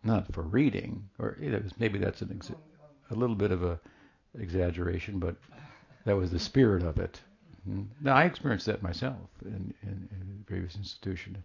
[0.06, 1.10] not for reading.
[1.20, 1.38] Or
[1.78, 2.54] maybe that's an ex-
[3.12, 3.82] a little bit of a
[4.40, 5.36] exaggeration, but
[6.06, 7.20] that was the spirit of it.
[7.68, 7.84] Hmm.
[8.02, 11.44] Now I experienced that myself in, in, in a previous institution,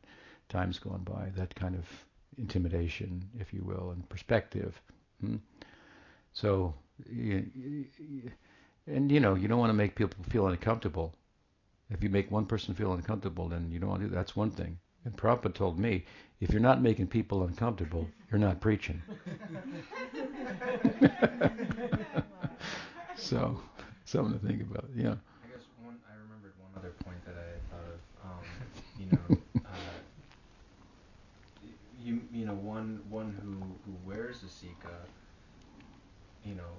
[0.48, 1.30] times gone by.
[1.36, 1.84] That kind of
[2.38, 4.80] intimidation, if you will, and perspective.
[5.20, 5.36] Hmm.
[6.32, 6.74] So,
[7.06, 7.86] and
[8.86, 11.14] you know, you don't want to make people feel uncomfortable.
[11.90, 14.16] If you make one person feel uncomfortable, then you don't want to do that.
[14.16, 14.78] That's one thing.
[15.04, 16.04] And Prabhupada told me,
[16.40, 19.02] if you're not making people uncomfortable, you're not preaching.
[23.16, 23.60] so,
[24.04, 24.88] something to think about.
[24.94, 25.10] Yeah.
[25.10, 25.98] I guess one.
[26.08, 27.98] I remembered one other point that I had thought of.
[28.24, 28.44] Um,
[29.02, 29.68] you know, uh,
[32.04, 33.52] you you know one one who
[33.84, 34.96] who wears a sikha.
[36.44, 36.72] You know,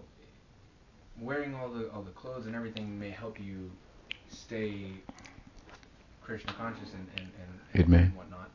[1.19, 3.71] wearing all the all the clothes and everything may help you
[4.30, 4.91] stay
[6.21, 7.99] Krishna conscious and and, and, it may.
[7.99, 8.49] and whatnot.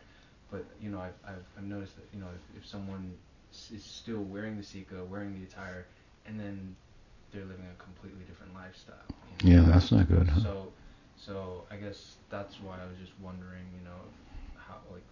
[0.51, 3.15] But you know, I've, I've I've noticed that you know if, if someone
[3.73, 5.87] is still wearing the sikha, wearing the attire,
[6.27, 6.77] and then
[7.33, 8.97] they're living a completely different lifestyle.
[9.43, 9.63] You know?
[9.63, 10.29] Yeah, that's not good.
[10.29, 10.41] Huh?
[10.41, 10.73] So,
[11.19, 14.01] so I guess that's why I was just wondering, you know,
[14.57, 15.05] how like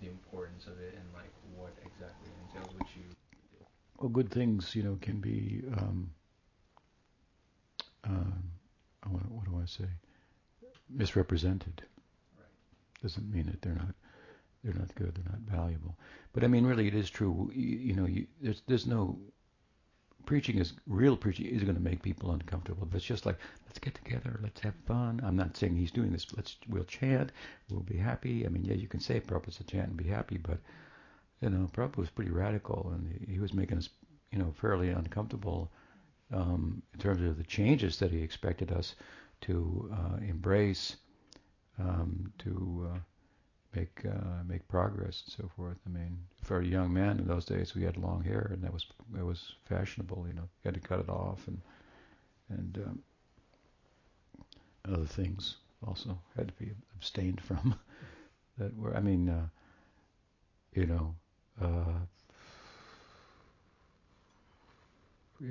[0.00, 3.02] the importance of it and like what exactly entails, which you.
[3.02, 3.64] Do.
[3.98, 5.62] well, good things, you know, can be.
[5.76, 6.10] Um,
[8.04, 8.42] um,
[9.06, 9.88] what do I say?
[10.88, 11.82] Misrepresented.
[12.36, 13.02] Right.
[13.02, 13.94] Doesn't mean that they're not
[14.64, 15.96] they're not good, they're not valuable.
[16.32, 17.50] But I mean, really, it is true.
[17.54, 19.18] You, you know, you, there's there's no
[20.26, 22.86] preaching is real preaching is going to make people uncomfortable.
[22.86, 25.20] But it's just like let's get together, let's have fun.
[25.24, 26.26] I'm not saying he's doing this.
[26.36, 27.32] Let's we'll chant,
[27.70, 28.46] we'll be happy.
[28.46, 30.58] I mean, yeah, you can say Prabhupada's a chant and be happy, but
[31.40, 33.88] you know, Prabhupada was pretty radical, and he, he was making us,
[34.30, 35.70] you know, fairly uncomfortable
[36.32, 38.94] um, in terms of the changes that he expected us
[39.42, 40.96] to uh, embrace,
[41.78, 42.98] um, to uh,
[43.74, 45.78] make uh, make progress and so forth.
[45.86, 48.72] I mean, for a young man in those days, we had long hair, and that
[48.72, 48.86] was
[49.18, 50.26] it was fashionable.
[50.26, 51.60] You know, you had to cut it off, and
[52.48, 53.02] and um,
[54.92, 55.56] other things
[55.86, 57.74] also had to be abstained from.
[58.58, 59.46] that were, I mean, uh,
[60.74, 61.14] you know.
[61.60, 62.00] Uh,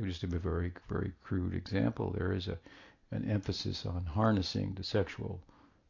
[0.05, 2.57] just to give a very, very crude example, there is a,
[3.11, 5.39] an emphasis on harnessing the sexual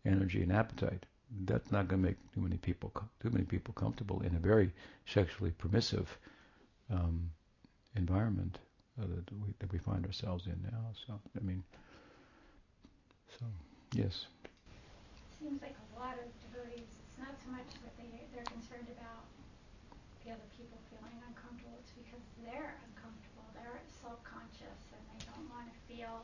[0.06, 1.06] energy and appetite.
[1.46, 4.72] That's not going to make too many people too many people comfortable in a very
[5.06, 6.18] sexually permissive
[6.92, 7.30] um,
[7.96, 8.58] environment
[9.00, 10.92] uh, that, we, that we find ourselves in now.
[11.06, 11.64] So, I mean,
[13.38, 13.46] so
[13.94, 14.26] yes.
[15.40, 16.84] Seems like a lot of devotees.
[16.84, 19.24] It's not so much that they they're concerned about
[20.26, 21.74] the other people feeling uncomfortable.
[21.82, 23.46] It's because they're uncomfortable.
[23.56, 26.22] they're self-conscious and they don't want to feel,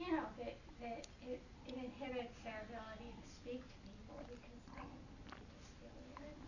[0.00, 4.86] you know, that, that it, it inhibits their ability to speak to people because they,
[5.20, 6.38] they just feel weird.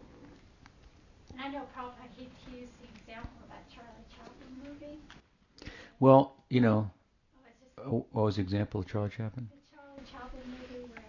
[1.33, 4.99] And I know Prabhupada, he, he used the example of that Charlie Chaplin movie.
[6.01, 6.91] Well, you know,
[7.79, 9.49] oh, oh, what was the example of Charlie Chaplin?
[9.49, 11.05] The Charlie Chaplin movie where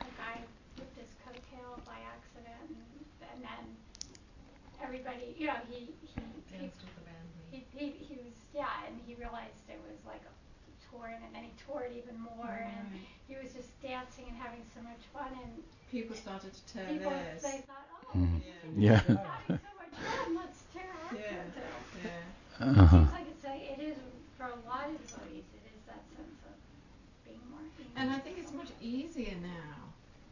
[0.00, 0.40] a guy
[0.78, 3.64] ripped his coattail by accident and, and then
[4.82, 6.70] everybody, you know, he, he, he,
[7.50, 10.32] he, he, he was yeah, and he realized it was like a
[10.88, 12.72] torn, and then he tore it even more, right.
[12.72, 12.88] and
[13.28, 15.60] he was just dancing and having so much fun, and
[15.92, 17.44] people started to tear people, theirs.
[17.44, 18.40] They thought, oh, mm.
[18.76, 19.00] yeah, yeah.
[19.08, 19.94] having so much
[20.24, 22.04] fun, let's tear our yeah.
[22.04, 22.82] yeah.
[22.82, 22.96] Uh-huh.
[22.96, 23.96] It seems like it's a, it is
[24.36, 27.60] for a lot of devotees, it is that sense of being more.
[27.96, 29.76] And I think it's much easier now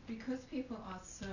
[0.07, 1.27] because people are so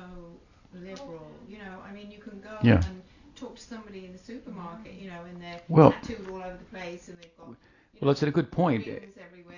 [0.74, 1.22] liberal.
[1.22, 2.76] Oh, you know, I mean, you can go yeah.
[2.86, 3.02] and
[3.36, 6.78] talk to somebody in the supermarket, you know, and they're well, tattooed all over the
[6.78, 7.48] place, and they've got.
[7.48, 7.58] well,
[8.02, 8.88] know, that's a good point.
[8.88, 9.58] everywhere.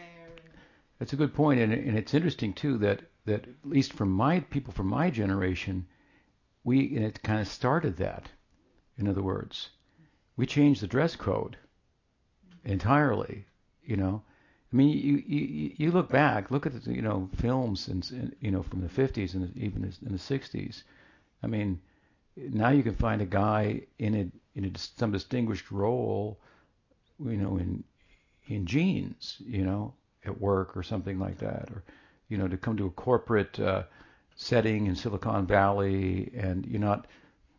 [0.99, 4.39] That's a good point, and, and it's interesting too that that at least from my
[4.39, 5.85] people from my generation,
[6.63, 8.29] we and it kind of started that.
[8.97, 9.69] In other words,
[10.37, 11.57] we changed the dress code
[12.63, 13.45] entirely.
[13.83, 14.23] You know,
[14.71, 18.51] I mean, you you, you look back, look at the you know films and you
[18.51, 20.83] know from the 50s and even in the 60s.
[21.43, 21.79] I mean,
[22.35, 26.39] now you can find a guy in a in a, some distinguished role,
[27.19, 27.83] you know, in
[28.47, 29.93] in jeans, you know,
[30.25, 31.83] at work or something like that, or
[32.29, 33.83] you know, to come to a corporate uh,
[34.35, 37.07] setting in Silicon Valley and you're not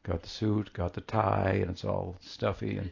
[0.03, 2.91] got the suit, got the tie, and it's all stuffy and.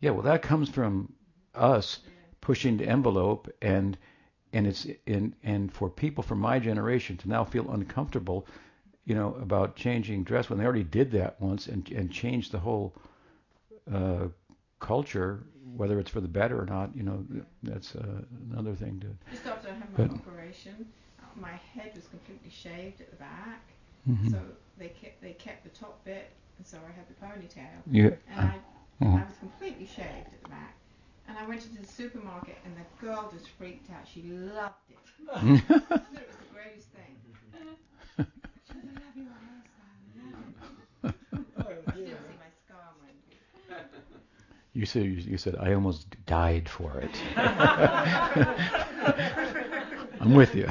[0.00, 1.12] Yeah, well, that comes from
[1.54, 2.00] us
[2.40, 3.98] pushing the envelope and
[4.52, 8.46] and it's in and for people from my generation to now feel uncomfortable,
[9.04, 12.58] you know, about changing dress when they already did that once and and changed the
[12.58, 12.94] whole
[13.92, 14.28] uh,
[14.80, 15.44] culture,
[15.76, 17.24] whether it's for the better or not, you know,
[17.62, 19.06] that's uh, another thing to.
[19.30, 20.86] Just I had my but, operation,
[21.36, 23.62] my head was completely shaved at the back,
[24.08, 24.30] mm-hmm.
[24.30, 24.38] so
[24.78, 27.82] they kept they kept the top bit, and so I had the ponytail.
[27.90, 28.10] Yeah.
[28.36, 28.58] And I,
[29.04, 29.16] uh-huh.
[29.16, 30.74] I was completely shaved at the back.
[31.28, 34.08] And I went into the supermarket and the girl just freaked out.
[34.12, 34.98] She loved it.
[35.30, 35.92] it was the
[36.52, 37.16] greatest thing.
[38.66, 40.18] she said, I love your hairstyle.
[40.18, 40.20] I
[41.04, 41.14] love it.
[41.58, 43.36] oh, didn't see my scar, mind you.
[44.72, 47.14] You said you said I almost died for it.
[50.20, 50.68] I'm with you.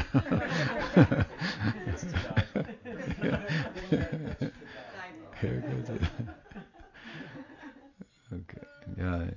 [8.32, 8.62] Okay.
[8.98, 9.34] Jai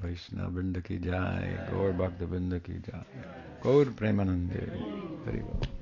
[0.00, 1.68] Vaishnava Vrinda ki jai.
[1.70, 3.04] Gaur Bhakta Vrinda ki jai.
[3.62, 4.66] Gaur Premanande.
[5.24, 5.81] Very well.